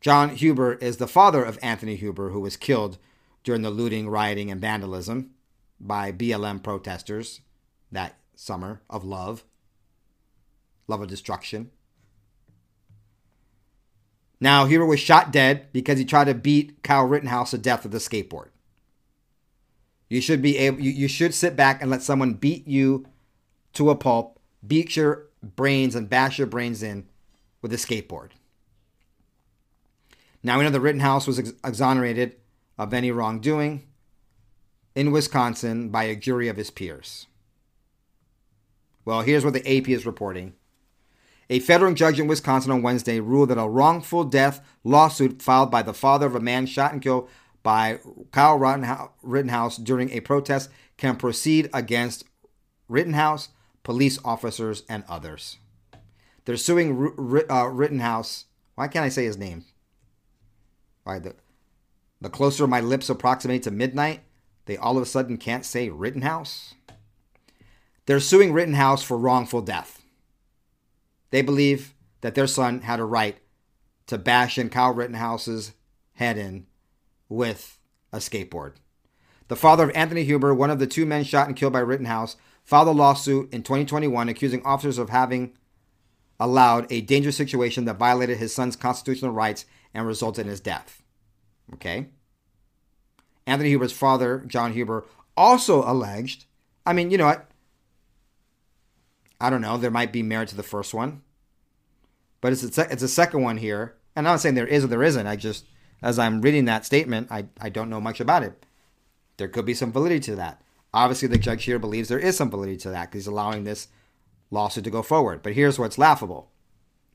John 0.00 0.30
Huber 0.30 0.74
is 0.74 0.96
the 0.96 1.08
father 1.08 1.44
of 1.44 1.58
Anthony 1.62 1.96
Huber, 1.96 2.30
who 2.30 2.40
was 2.40 2.56
killed 2.56 2.96
during 3.44 3.60
the 3.60 3.70
looting, 3.70 4.08
rioting, 4.08 4.50
and 4.50 4.60
vandalism 4.60 5.32
by 5.78 6.12
BLM 6.12 6.62
protesters 6.62 7.40
that 7.92 8.16
summer 8.34 8.80
of 8.88 9.04
love, 9.04 9.44
love 10.86 11.02
of 11.02 11.08
destruction. 11.08 11.70
Now, 14.40 14.64
Huber 14.64 14.86
was 14.86 15.00
shot 15.00 15.32
dead 15.32 15.68
because 15.72 15.98
he 15.98 16.04
tried 16.04 16.24
to 16.24 16.34
beat 16.34 16.82
Kyle 16.82 17.06
Rittenhouse 17.06 17.50
to 17.50 17.58
death 17.58 17.84
with 17.84 17.94
a 17.94 17.98
skateboard. 17.98 18.48
You 20.08 20.20
should 20.20 20.42
be 20.42 20.58
able 20.58 20.80
you, 20.80 20.90
you 20.90 21.08
should 21.08 21.34
sit 21.34 21.54
back 21.54 21.80
and 21.80 21.90
let 21.90 22.02
someone 22.02 22.34
beat 22.34 22.66
you 22.66 23.06
to 23.74 23.90
a 23.90 23.94
pulp, 23.94 24.40
beat 24.66 24.96
your 24.96 25.28
brains 25.42 25.94
and 25.94 26.08
bash 26.08 26.38
your 26.38 26.48
brains 26.48 26.82
in 26.82 27.06
with 27.62 27.72
a 27.72 27.76
skateboard. 27.76 28.30
Now 30.42 30.58
we 30.58 30.64
know 30.64 30.70
that 30.70 30.80
Rittenhouse 30.80 31.26
was 31.26 31.38
ex- 31.38 31.52
exonerated 31.64 32.36
of 32.78 32.92
any 32.92 33.12
wrongdoing 33.12 33.86
in 34.94 35.12
Wisconsin 35.12 35.90
by 35.90 36.04
a 36.04 36.16
jury 36.16 36.48
of 36.48 36.56
his 36.56 36.70
peers. 36.70 37.26
Well, 39.04 39.20
here's 39.20 39.44
what 39.44 39.54
the 39.54 39.78
AP 39.78 39.88
is 39.88 40.06
reporting. 40.06 40.54
A 41.50 41.58
federal 41.58 41.92
judge 41.94 42.20
in 42.20 42.28
Wisconsin 42.28 42.70
on 42.70 42.80
Wednesday 42.80 43.18
ruled 43.18 43.50
that 43.50 43.58
a 43.58 43.68
wrongful 43.68 44.22
death 44.22 44.64
lawsuit 44.84 45.42
filed 45.42 45.68
by 45.68 45.82
the 45.82 45.92
father 45.92 46.26
of 46.26 46.36
a 46.36 46.40
man 46.40 46.64
shot 46.64 46.92
and 46.92 47.02
killed 47.02 47.28
by 47.64 47.98
Kyle 48.30 48.56
Rittenhouse 48.56 49.76
during 49.76 50.10
a 50.10 50.20
protest 50.20 50.70
can 50.96 51.16
proceed 51.16 51.68
against 51.74 52.24
Rittenhouse, 52.88 53.48
police 53.82 54.20
officers, 54.24 54.84
and 54.88 55.02
others. 55.08 55.58
They're 56.44 56.56
suing 56.56 57.44
uh, 57.50 57.64
Rittenhouse. 57.66 58.44
Why 58.76 58.86
can't 58.86 59.04
I 59.04 59.08
say 59.08 59.24
his 59.24 59.36
name? 59.36 59.64
Why 61.02 61.18
the 61.18 61.34
the 62.20 62.28
closer 62.28 62.66
my 62.66 62.80
lips 62.80 63.08
approximate 63.08 63.62
to 63.64 63.70
midnight, 63.70 64.20
they 64.66 64.76
all 64.76 64.96
of 64.98 65.02
a 65.02 65.06
sudden 65.06 65.36
can't 65.36 65.64
say 65.64 65.88
Rittenhouse. 65.88 66.74
They're 68.06 68.20
suing 68.20 68.52
Rittenhouse 68.52 69.02
for 69.02 69.16
wrongful 69.16 69.62
death. 69.62 69.99
They 71.30 71.42
believe 71.42 71.94
that 72.20 72.34
their 72.34 72.46
son 72.46 72.82
had 72.82 73.00
a 73.00 73.04
right 73.04 73.38
to 74.06 74.18
bash 74.18 74.58
in 74.58 74.68
Kyle 74.68 74.92
Rittenhouse's 74.92 75.72
head 76.14 76.36
in 76.36 76.66
with 77.28 77.78
a 78.12 78.18
skateboard. 78.18 78.74
The 79.48 79.56
father 79.56 79.84
of 79.84 79.96
Anthony 79.96 80.24
Huber, 80.24 80.54
one 80.54 80.70
of 80.70 80.78
the 80.78 80.86
two 80.86 81.06
men 81.06 81.24
shot 81.24 81.46
and 81.46 81.56
killed 81.56 81.72
by 81.72 81.80
Rittenhouse, 81.80 82.36
filed 82.64 82.88
a 82.88 82.92
lawsuit 82.92 83.52
in 83.52 83.62
2021 83.62 84.28
accusing 84.28 84.64
officers 84.64 84.98
of 84.98 85.10
having 85.10 85.52
allowed 86.38 86.86
a 86.90 87.00
dangerous 87.00 87.36
situation 87.36 87.84
that 87.84 87.98
violated 87.98 88.38
his 88.38 88.54
son's 88.54 88.76
constitutional 88.76 89.32
rights 89.32 89.66
and 89.92 90.06
resulted 90.06 90.46
in 90.46 90.50
his 90.50 90.60
death. 90.60 91.02
Okay? 91.74 92.08
Anthony 93.46 93.70
Huber's 93.70 93.92
father, 93.92 94.44
John 94.46 94.72
Huber, 94.72 95.04
also 95.36 95.82
alleged, 95.84 96.44
I 96.86 96.92
mean, 96.92 97.10
you 97.10 97.18
know 97.18 97.26
what? 97.26 97.49
I 99.40 99.50
don't 99.50 99.62
know. 99.62 99.76
There 99.76 99.90
might 99.90 100.12
be 100.12 100.22
merit 100.22 100.48
to 100.50 100.56
the 100.56 100.62
first 100.62 100.92
one, 100.92 101.22
but 102.40 102.52
it's 102.52 102.78
a, 102.78 102.92
it's 102.92 103.02
a 103.02 103.08
second 103.08 103.42
one 103.42 103.56
here. 103.56 103.96
And 104.14 104.26
I'm 104.26 104.34
not 104.34 104.40
saying 104.40 104.54
there 104.54 104.66
is 104.66 104.84
or 104.84 104.88
there 104.88 105.02
isn't. 105.02 105.26
I 105.26 105.36
just, 105.36 105.64
as 106.02 106.18
I'm 106.18 106.42
reading 106.42 106.66
that 106.66 106.84
statement, 106.84 107.28
I, 107.30 107.46
I 107.60 107.68
don't 107.68 107.90
know 107.90 108.00
much 108.00 108.20
about 108.20 108.42
it. 108.42 108.66
There 109.36 109.48
could 109.48 109.64
be 109.64 109.74
some 109.74 109.92
validity 109.92 110.20
to 110.20 110.36
that. 110.36 110.60
Obviously, 110.92 111.28
the 111.28 111.38
judge 111.38 111.64
here 111.64 111.78
believes 111.78 112.08
there 112.08 112.18
is 112.18 112.36
some 112.36 112.50
validity 112.50 112.78
to 112.78 112.90
that 112.90 113.10
because 113.10 113.24
he's 113.24 113.26
allowing 113.28 113.64
this 113.64 113.88
lawsuit 114.50 114.84
to 114.84 114.90
go 114.90 115.02
forward. 115.02 115.42
But 115.42 115.54
here's 115.54 115.78
what's 115.78 115.98
laughable, 115.98 116.50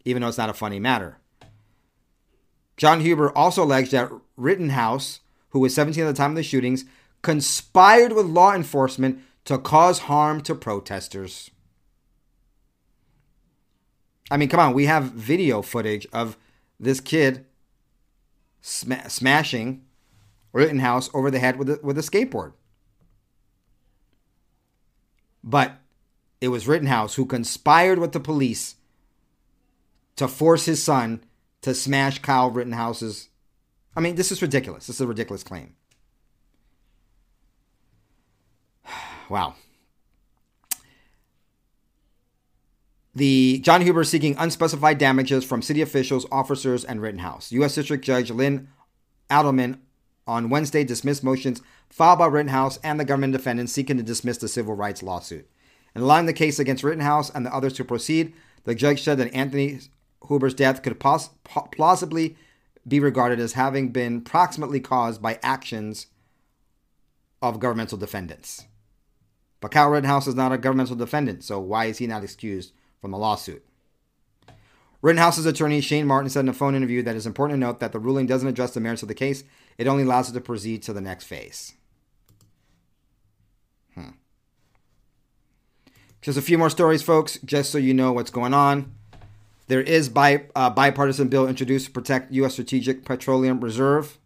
even 0.06 0.22
though 0.22 0.30
it's 0.30 0.38
not 0.38 0.50
a 0.50 0.54
funny 0.54 0.80
matter. 0.80 1.18
John 2.78 3.02
Huber 3.02 3.36
also 3.38 3.64
alleged 3.64 3.92
that 3.92 4.12
Rittenhouse, 4.38 5.22
who 5.50 5.60
was 5.60 5.76
17 5.76 6.04
at 6.04 6.08
the 6.08 6.14
time 6.14 6.32
of 6.32 6.36
the 6.36 6.44
shootings, 6.44 6.86
conspired 7.22 8.14
with 8.14 8.26
law 8.26 8.54
enforcement 8.54 9.22
to 9.46 9.58
cause 9.58 10.00
harm 10.00 10.42
to 10.42 10.56
protesters. 10.56 11.52
I 14.32 14.38
mean, 14.38 14.50
come 14.50 14.60
on, 14.60 14.74
we 14.74 14.86
have 14.86 15.12
video 15.12 15.62
footage 15.62 16.08
of 16.12 16.38
this 16.80 17.00
kid 17.00 17.46
sm- 18.62 19.08
smashing 19.08 19.86
Rittenhouse 20.52 21.10
over 21.14 21.30
the 21.30 21.40
head 21.40 21.58
with 21.58 21.70
a, 21.70 21.80
with 21.84 21.98
a 21.98 22.02
skateboard. 22.02 22.54
But 25.44 25.74
it 26.42 26.48
was 26.48 26.68
Rittenhouse 26.68 27.16
who 27.16 27.26
conspired 27.26 28.00
with 28.00 28.14
the 28.14 28.20
police 28.20 28.76
to 30.16 30.28
force 30.28 30.66
his 30.66 30.82
son 30.82 31.24
to 31.62 31.74
smash 31.74 32.20
Kyle 32.20 32.50
Rittenhouse's. 32.50 33.30
I 33.96 34.00
mean, 34.00 34.16
this 34.16 34.32
is 34.32 34.42
ridiculous. 34.42 34.88
This 34.88 34.98
is 34.98 35.02
a 35.02 35.08
ridiculous 35.08 35.44
claim. 35.44 35.76
wow. 39.30 39.56
The 43.16 43.60
John 43.60 43.82
Huber 43.82 44.04
seeking 44.04 44.36
unspecified 44.38 44.98
damages 44.98 45.46
from 45.46 45.62
city 45.62 45.82
officials, 45.82 46.26
officers, 46.34 46.84
and 46.84 47.02
Rittenhouse. 47.02 47.50
U.S. 47.54 47.76
District 47.76 48.04
Judge 48.04 48.30
Lynn 48.30 48.68
Adelman 49.30 49.80
on 50.28 50.50
Wednesday 50.50 50.84
dismissed 50.84 51.24
motions 51.24 51.62
filed 51.90 52.20
by 52.20 52.26
Rittenhouse 52.26 52.78
and 52.84 53.00
the 53.00 53.06
government 53.06 53.32
defendants 53.32 53.72
seeking 53.72 53.96
to 53.96 54.04
dismiss 54.04 54.38
the 54.38 54.50
civil 54.50 54.74
rights 54.74 55.02
lawsuit. 55.02 55.50
In 55.96 56.02
allowing 56.02 56.26
the 56.26 56.34
case 56.34 56.60
against 56.60 56.84
Rittenhouse 56.84 57.30
and 57.30 57.46
the 57.46 57.56
others 57.56 57.72
to 57.74 57.86
proceed, 57.86 58.34
the 58.66 58.76
judge 58.76 59.02
said 59.02 59.18
that 59.20 59.34
Anthony 59.34 59.80
Huber's 60.28 60.54
death 60.54 60.84
could 60.84 61.00
pos- 61.00 61.30
plausibly 61.72 62.36
be 62.86 63.00
regarded 63.00 63.40
as 63.40 63.54
having 63.54 63.90
been 63.90 64.20
proximately 64.22 64.82
caused 64.82 65.22
by 65.22 65.40
actions 65.42 66.08
of 67.42 67.62
governmental 67.62 67.98
defendants. 67.98 68.66
But 69.62 69.72
Kyle 69.72 69.90
Rittenhouse 69.90 70.28
is 70.28 70.36
not 70.36 70.52
a 70.52 70.58
governmental 70.58 70.98
defendant, 70.98 71.46
so 71.46 71.62
why 71.62 71.86
is 71.86 72.00
he 72.00 72.08
not 72.08 72.24
excused 72.24 72.74
from 73.02 73.12
the 73.12 73.18
lawsuit. 73.18 73.66
Rittenhouse's 75.02 75.46
attorney 75.46 75.82
Shane 75.82 76.08
Martin 76.08 76.30
said 76.30 76.46
in 76.46 76.50
a 76.50 76.54
phone 76.54 76.74
interview 76.74 77.04
that 77.04 77.16
it's 77.16 77.28
important 77.28 77.58
to 77.58 77.66
note 77.66 77.80
that 77.80 77.92
the 77.92 78.00
ruling 78.00 78.26
doesn't 78.26 78.48
address 78.48 78.74
the 78.74 78.80
merits 78.80 79.04
of 79.04 79.08
the 79.08 79.14
case, 79.14 79.44
it 79.78 79.86
only 79.86 80.04
allows 80.04 80.30
it 80.30 80.34
to 80.34 80.42
proceed 80.42 80.82
to 80.84 80.94
the 80.94 81.02
next 81.02 81.26
phase. 81.26 81.74
Hmm. 83.94 84.12
Just 86.22 86.40
a 86.40 86.42
few 86.42 86.58
more 86.58 86.72
stories, 86.72 87.04
folks, 87.04 87.38
just 87.46 87.72
so 87.72 87.78
you 87.78 87.94
know 87.94 88.14
what's 88.14 88.32
going 88.32 88.56
on. 88.56 88.96
There 89.68 89.82
is 89.82 90.10
bi- 90.10 90.46
uh, 90.56 90.70
bipartisan 90.72 91.28
bill 91.28 91.48
introduced 91.48 91.86
to 91.86 91.92
protect 91.92 92.32
U.S. 92.34 92.54
Strategic 92.54 93.06
Petroleum 93.06 93.60
Reserve. 93.60 94.18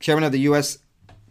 Chairman 0.00 0.24
of 0.24 0.32
the 0.32 0.40
U.S. 0.40 0.78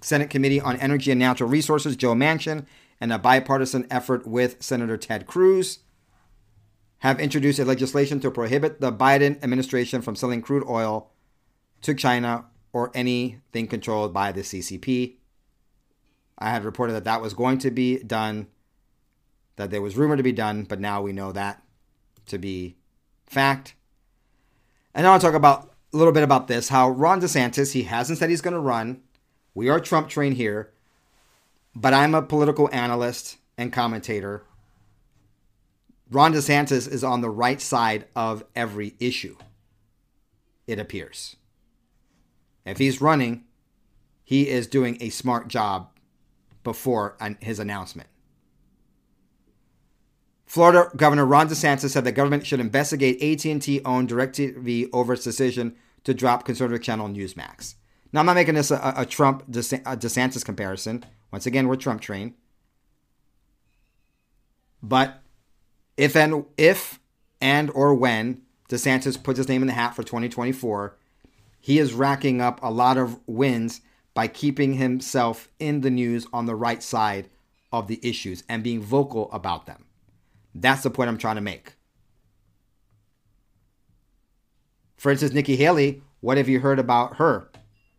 Senate 0.02 0.30
Committee 0.30 0.60
on 0.60 0.78
Energy 0.78 1.12
and 1.12 1.20
Natural 1.20 1.50
Resources, 1.50 1.96
Joe 1.96 2.14
Manchin, 2.14 2.66
and 3.00 3.12
a 3.12 3.20
bipartisan 3.20 3.88
effort 3.90 4.28
with 4.28 4.62
Senator 4.62 4.98
Ted 4.98 5.26
Cruz 5.26 5.80
have 7.00 7.20
introduced 7.20 7.60
a 7.60 7.66
legislation 7.66 8.20
to 8.22 8.32
prohibit 8.32 8.80
the 8.80 8.92
Biden 8.92 9.44
administration 9.44 10.02
from 10.02 10.16
selling 10.16 10.42
crude 10.42 10.64
oil 10.68 11.12
to 11.82 11.94
China 11.94 12.46
or 12.72 12.92
anything 12.96 13.68
controlled 13.68 14.14
by 14.14 14.32
the 14.32 14.42
CCP. 14.42 15.16
I 16.38 16.50
had 16.50 16.66
reported 16.66 16.94
that 16.94 17.04
that 17.04 17.22
was 17.22 17.34
going 17.34 17.60
to 17.60 17.72
be 17.72 18.00
done, 18.00 18.48
that 19.58 19.70
there 19.70 19.82
was 19.82 19.98
rumor 19.98 20.18
to 20.18 20.24
be 20.24 20.32
done, 20.32 20.64
but 20.64 20.80
now 20.80 21.02
we 21.02 21.14
know 21.14 21.32
that 21.32 21.62
to 22.28 22.38
be 22.38 22.78
fact. 23.26 23.76
And 24.96 25.06
I 25.06 25.10
want 25.10 25.22
to 25.22 25.28
talk 25.28 25.36
about 25.36 25.74
a 25.94 25.98
little 25.98 26.14
bit 26.14 26.24
about 26.24 26.48
this 26.48 26.70
how 26.70 26.90
Ron 26.90 27.22
DeSantis, 27.22 27.74
he 27.74 27.84
hasn't 27.84 28.18
said 28.18 28.30
he's 28.30 28.42
going 28.42 28.54
to 28.54 28.60
run. 28.60 29.02
We 29.54 29.70
are 29.70 29.80
Trump 29.80 30.10
train 30.10 30.34
here 30.34 30.73
but 31.76 31.94
I'm 31.94 32.14
a 32.16 32.22
political 32.22 32.70
analyst 32.72 33.38
and 33.58 33.74
commentator. 33.74 34.44
Ron 36.10 36.34
DeSantis 36.34 36.92
is 36.92 37.04
on 37.04 37.22
the 37.22 37.30
right 37.30 37.62
side 37.62 38.06
of 38.16 38.44
every 38.56 38.96
issue, 39.00 39.36
it 40.68 40.80
appears. 40.80 41.36
If 42.66 42.78
he's 42.78 43.02
running, 43.02 43.46
he 44.24 44.48
is 44.48 44.68
doing 44.68 44.98
a 45.02 45.10
smart 45.10 45.48
job 45.48 45.90
before 46.64 47.18
his 47.42 47.60
announcement. 47.60 48.08
Florida 50.46 50.90
Governor 50.96 51.26
Ron 51.26 51.50
DeSantis 51.50 51.90
said 51.90 52.04
the 52.04 52.12
government 52.12 52.46
should 52.46 52.60
investigate 52.60 53.22
AT&T 53.24 53.82
owned 53.84 54.10
DirecTV 54.10 54.90
over 54.94 55.14
its 55.14 55.24
decision 55.24 55.76
to 56.04 56.14
drop 56.14 56.46
conservative 56.46 56.84
channel 56.84 57.10
Newsmax. 57.10 57.76
Now, 58.12 58.20
I'm 58.20 58.28
not 58.28 58.36
making 58.36 58.54
this 58.54 58.70
a, 58.70 58.94
a 58.96 59.06
Trump 59.06 59.50
DeSantis 59.50 60.46
comparison. 60.46 61.04
Once 61.34 61.48
again, 61.48 61.68
we're 61.68 61.76
Trump 61.76 62.00
trained. 62.00 62.36
But 64.84 65.20
if 65.98 66.16
and 66.16 66.46
if 66.58 67.00
and 67.42 67.72
or 67.72 67.96
when 67.96 68.44
DeSantis 68.70 69.22
puts 69.22 69.38
his 69.38 69.50
name 69.50 69.64
in 69.64 69.68
the 69.68 69.74
hat 69.74 69.96
for 69.96 70.04
2024, 70.04 70.96
he 71.60 71.80
is 71.80 71.96
racking 71.96 72.40
up 72.40 72.60
a 72.62 72.70
lot 72.70 73.00
of 73.00 73.20
wins 73.26 73.82
by 74.14 74.28
keeping 74.28 74.76
himself 74.76 75.50
in 75.58 75.82
the 75.82 75.90
news 75.90 76.28
on 76.32 76.46
the 76.46 76.54
right 76.54 76.84
side 76.84 77.32
of 77.72 77.88
the 77.88 78.00
issues 78.04 78.44
and 78.48 78.64
being 78.64 78.80
vocal 78.80 79.32
about 79.32 79.66
them. 79.66 79.86
That's 80.54 80.84
the 80.84 80.92
point 80.92 81.10
I'm 81.10 81.18
trying 81.18 81.38
to 81.38 81.42
make. 81.42 81.74
For 84.98 85.12
instance, 85.12 85.34
Nikki 85.34 85.56
Haley, 85.56 86.04
what 86.20 86.38
have 86.38 86.48
you 86.48 86.60
heard 86.60 86.78
about 86.78 87.16
her? 87.16 87.50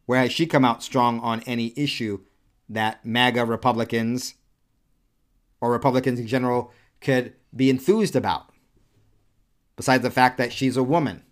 Where 0.07 0.21
has 0.21 0.31
she 0.31 0.47
come 0.47 0.65
out 0.65 0.85
strong 0.85 1.19
on 1.19 1.41
any 1.41 1.73
issue 1.75 2.21
that 2.69 3.05
MAGA 3.05 3.45
Republicans 3.45 4.35
or 5.61 5.71
Republicans 5.71 6.19
in 6.19 6.27
general 6.27 6.73
could 7.01 7.35
be 7.55 7.71
enthused 7.71 8.17
about? 8.17 8.51
Besides 9.77 10.03
the 10.03 10.11
fact 10.11 10.39
that 10.39 10.53
she's 10.53 10.77
a 10.77 10.83
woman. 10.83 11.23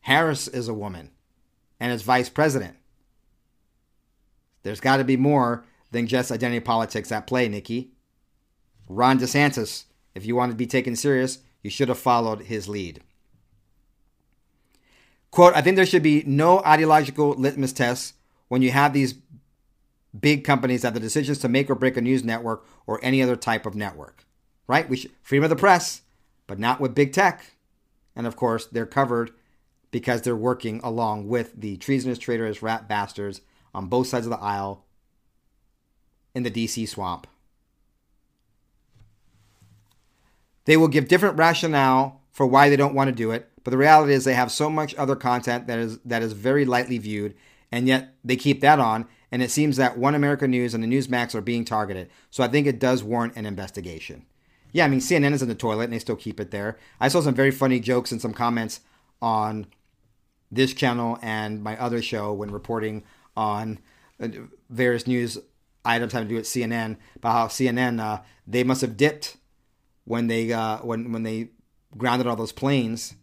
Harris 0.00 0.48
is 0.48 0.68
a 0.68 0.74
woman 0.74 1.10
and 1.78 1.92
is 1.92 2.02
vice 2.02 2.28
president. 2.28 2.76
There's 4.62 4.80
got 4.80 4.96
to 4.96 5.04
be 5.04 5.16
more 5.16 5.64
than 5.90 6.06
just 6.06 6.32
identity 6.32 6.60
politics 6.60 7.12
at 7.12 7.26
play, 7.26 7.48
Nikki. 7.48 7.92
Ron 8.88 9.18
DeSantis, 9.18 9.84
if 10.14 10.26
you 10.26 10.34
want 10.34 10.50
to 10.50 10.56
be 10.56 10.66
taken 10.66 10.96
serious, 10.96 11.38
you 11.62 11.70
should 11.70 11.88
have 11.88 11.98
followed 11.98 12.42
his 12.42 12.68
lead. 12.68 13.02
Quote, 15.30 15.54
I 15.54 15.60
think 15.60 15.76
there 15.76 15.86
should 15.86 16.02
be 16.02 16.24
no 16.26 16.60
ideological 16.64 17.30
litmus 17.30 17.72
tests 17.72 18.14
when 18.48 18.62
you 18.62 18.70
have 18.70 18.92
these 18.92 19.14
big 20.18 20.44
companies 20.44 20.82
that 20.82 20.94
the 20.94 21.00
decisions 21.00 21.38
to 21.38 21.48
make 21.48 21.70
or 21.70 21.74
break 21.74 21.96
a 21.96 22.00
news 22.00 22.24
network 22.24 22.66
or 22.86 22.98
any 23.02 23.22
other 23.22 23.36
type 23.36 23.66
of 23.66 23.74
network. 23.74 24.24
Right? 24.66 24.88
We 24.88 24.96
should, 24.96 25.12
freedom 25.22 25.44
of 25.44 25.50
the 25.50 25.56
press, 25.56 26.02
but 26.46 26.58
not 26.58 26.80
with 26.80 26.94
big 26.94 27.12
tech. 27.12 27.52
And 28.16 28.26
of 28.26 28.36
course, 28.36 28.66
they're 28.66 28.86
covered 28.86 29.30
because 29.90 30.22
they're 30.22 30.36
working 30.36 30.80
along 30.82 31.28
with 31.28 31.58
the 31.58 31.76
treasonous, 31.76 32.18
traitorous 32.18 32.62
rat 32.62 32.88
bastards 32.88 33.40
on 33.74 33.86
both 33.86 34.08
sides 34.08 34.26
of 34.26 34.30
the 34.30 34.40
aisle 34.40 34.84
in 36.34 36.42
the 36.42 36.50
DC 36.50 36.88
swamp. 36.88 37.26
They 40.64 40.76
will 40.76 40.88
give 40.88 41.08
different 41.08 41.38
rationale 41.38 42.20
for 42.30 42.46
why 42.46 42.68
they 42.68 42.76
don't 42.76 42.94
want 42.94 43.08
to 43.08 43.14
do 43.14 43.30
it, 43.30 43.48
but 43.64 43.70
the 43.70 43.78
reality 43.78 44.12
is 44.12 44.24
they 44.24 44.34
have 44.34 44.52
so 44.52 44.68
much 44.68 44.94
other 44.96 45.16
content 45.16 45.66
that 45.66 45.78
is 45.78 45.98
that 46.00 46.22
is 46.22 46.34
very 46.34 46.64
lightly 46.64 46.98
viewed, 46.98 47.34
and 47.70 47.86
yet 47.86 48.14
they 48.24 48.36
keep 48.36 48.60
that 48.60 48.78
on. 48.78 49.06
And 49.30 49.42
it 49.42 49.50
seems 49.50 49.76
that 49.76 49.98
One 49.98 50.14
America 50.14 50.48
News 50.48 50.74
and 50.74 50.82
the 50.82 50.88
Newsmax 50.88 51.34
are 51.34 51.42
being 51.42 51.64
targeted. 51.64 52.08
So 52.30 52.42
I 52.42 52.48
think 52.48 52.66
it 52.66 52.80
does 52.80 53.04
warrant 53.04 53.36
an 53.36 53.44
investigation. 53.44 54.24
Yeah, 54.72 54.84
I 54.84 54.88
mean 54.88 55.00
CNN 55.00 55.32
is 55.32 55.42
in 55.42 55.48
the 55.48 55.54
toilet 55.54 55.84
and 55.84 55.92
they 55.92 55.98
still 55.98 56.16
keep 56.16 56.40
it 56.40 56.50
there. 56.50 56.78
I 57.00 57.08
saw 57.08 57.20
some 57.20 57.34
very 57.34 57.50
funny 57.50 57.80
jokes 57.80 58.12
and 58.12 58.20
some 58.20 58.34
comments 58.34 58.80
on 59.20 59.66
this 60.50 60.72
channel 60.72 61.18
and 61.22 61.62
my 61.62 61.78
other 61.78 62.00
show 62.00 62.32
when 62.32 62.50
reporting 62.50 63.04
on 63.36 63.78
uh, 64.20 64.28
various 64.70 65.06
news 65.06 65.38
items 65.84 66.12
having 66.12 66.28
to 66.28 66.34
do 66.34 66.36
with 66.36 66.46
CNN 66.46 66.96
about 67.16 67.32
how 67.32 67.46
CNN 67.46 68.00
uh, 68.00 68.22
they 68.46 68.64
must 68.64 68.80
have 68.80 68.96
dipped 68.96 69.36
when 70.04 70.26
they 70.26 70.52
uh, 70.52 70.78
when 70.78 71.12
when 71.12 71.22
they 71.22 71.50
grounded 71.96 72.26
all 72.26 72.36
those 72.36 72.52
planes 72.52 73.14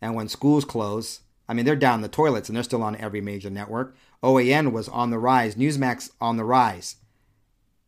and 0.00 0.14
when 0.14 0.28
schools 0.28 0.64
close. 0.64 1.20
I 1.50 1.52
mean 1.52 1.64
they're 1.64 1.74
down 1.74 2.00
the 2.00 2.08
toilets 2.08 2.48
and 2.48 2.54
they're 2.54 2.62
still 2.62 2.84
on 2.84 2.94
every 2.94 3.20
major 3.20 3.50
network. 3.50 3.96
OAN 4.22 4.70
was 4.70 4.88
on 4.88 5.10
the 5.10 5.18
rise, 5.18 5.56
Newsmax 5.56 6.12
on 6.20 6.36
the 6.36 6.44
rise, 6.44 6.94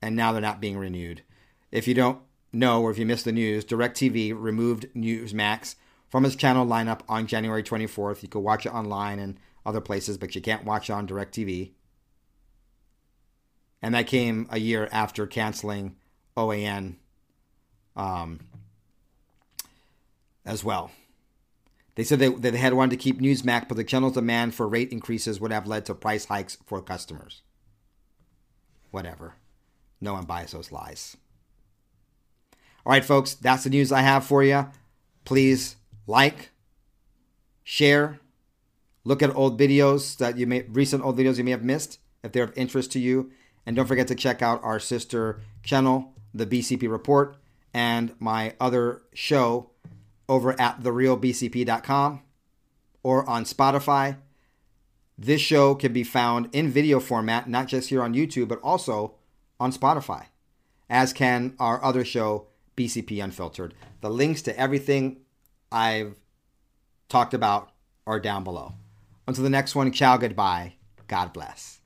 and 0.02 0.16
now 0.16 0.32
they're 0.32 0.42
not 0.42 0.60
being 0.60 0.76
renewed. 0.76 1.22
If 1.70 1.86
you 1.86 1.94
don't 1.94 2.18
know 2.52 2.82
or 2.82 2.90
if 2.90 2.98
you 2.98 3.06
missed 3.06 3.24
the 3.24 3.30
news, 3.30 3.64
DirecTV 3.64 4.34
removed 4.36 4.88
Newsmax 4.96 5.76
from 6.08 6.24
its 6.24 6.34
channel 6.34 6.66
lineup 6.66 7.02
on 7.08 7.28
January 7.28 7.62
24th. 7.62 8.24
You 8.24 8.28
could 8.28 8.40
watch 8.40 8.66
it 8.66 8.74
online 8.74 9.20
and 9.20 9.38
other 9.64 9.80
places, 9.80 10.18
but 10.18 10.34
you 10.34 10.40
can't 10.40 10.64
watch 10.64 10.90
it 10.90 10.94
on 10.94 11.06
DirecTV. 11.06 11.70
And 13.80 13.94
that 13.94 14.08
came 14.08 14.48
a 14.50 14.58
year 14.58 14.88
after 14.90 15.24
canceling 15.24 15.94
OAN 16.36 16.96
um, 17.94 18.40
as 20.44 20.64
well. 20.64 20.90
They 21.94 22.04
said 22.04 22.18
they, 22.18 22.28
they 22.28 22.56
had 22.56 22.74
wanted 22.74 22.92
to 22.92 23.02
keep 23.02 23.20
Newsmax, 23.20 23.68
but 23.68 23.76
the 23.76 23.84
channel's 23.84 24.14
demand 24.14 24.54
for 24.54 24.66
rate 24.66 24.92
increases 24.92 25.40
would 25.40 25.52
have 25.52 25.66
led 25.66 25.84
to 25.86 25.94
price 25.94 26.24
hikes 26.24 26.56
for 26.64 26.80
customers. 26.80 27.42
Whatever. 28.90 29.34
No 30.00 30.14
one 30.14 30.24
buys 30.24 30.52
those 30.52 30.72
lies. 30.72 31.16
All 32.84 32.92
right, 32.92 33.04
folks, 33.04 33.34
that's 33.34 33.64
the 33.64 33.70
news 33.70 33.92
I 33.92 34.00
have 34.00 34.24
for 34.24 34.42
you. 34.42 34.68
Please 35.24 35.76
like, 36.06 36.50
share, 37.62 38.18
look 39.04 39.22
at 39.22 39.34
old 39.34 39.60
videos 39.60 40.16
that 40.16 40.36
you 40.36 40.46
may 40.46 40.62
recent 40.62 41.04
old 41.04 41.16
videos 41.16 41.38
you 41.38 41.44
may 41.44 41.52
have 41.52 41.62
missed 41.62 41.98
if 42.24 42.32
they're 42.32 42.44
of 42.44 42.56
interest 42.56 42.90
to 42.92 42.98
you, 42.98 43.30
and 43.66 43.76
don't 43.76 43.86
forget 43.86 44.08
to 44.08 44.14
check 44.14 44.42
out 44.42 44.62
our 44.64 44.80
sister 44.80 45.40
channel, 45.62 46.12
the 46.34 46.46
BCP 46.46 46.90
Report, 46.90 47.36
and 47.74 48.14
my 48.18 48.54
other 48.60 49.02
show 49.14 49.70
over 50.28 50.58
at 50.60 50.80
therealbcp.com 50.80 52.22
or 53.02 53.28
on 53.28 53.44
Spotify. 53.44 54.16
This 55.18 55.40
show 55.40 55.74
can 55.74 55.92
be 55.92 56.04
found 56.04 56.48
in 56.52 56.70
video 56.70 56.98
format, 57.00 57.48
not 57.48 57.68
just 57.68 57.90
here 57.90 58.02
on 58.02 58.14
YouTube, 58.14 58.48
but 58.48 58.60
also 58.60 59.14
on 59.60 59.72
Spotify, 59.72 60.26
as 60.88 61.12
can 61.12 61.54
our 61.58 61.82
other 61.84 62.04
show, 62.04 62.48
BCP 62.76 63.22
Unfiltered. 63.22 63.74
The 64.00 64.10
links 64.10 64.42
to 64.42 64.58
everything 64.58 65.20
I've 65.70 66.16
talked 67.08 67.34
about 67.34 67.70
are 68.06 68.18
down 68.18 68.42
below. 68.42 68.74
Until 69.28 69.44
the 69.44 69.50
next 69.50 69.74
one, 69.74 69.92
ciao, 69.92 70.16
goodbye. 70.16 70.74
God 71.06 71.32
bless. 71.32 71.81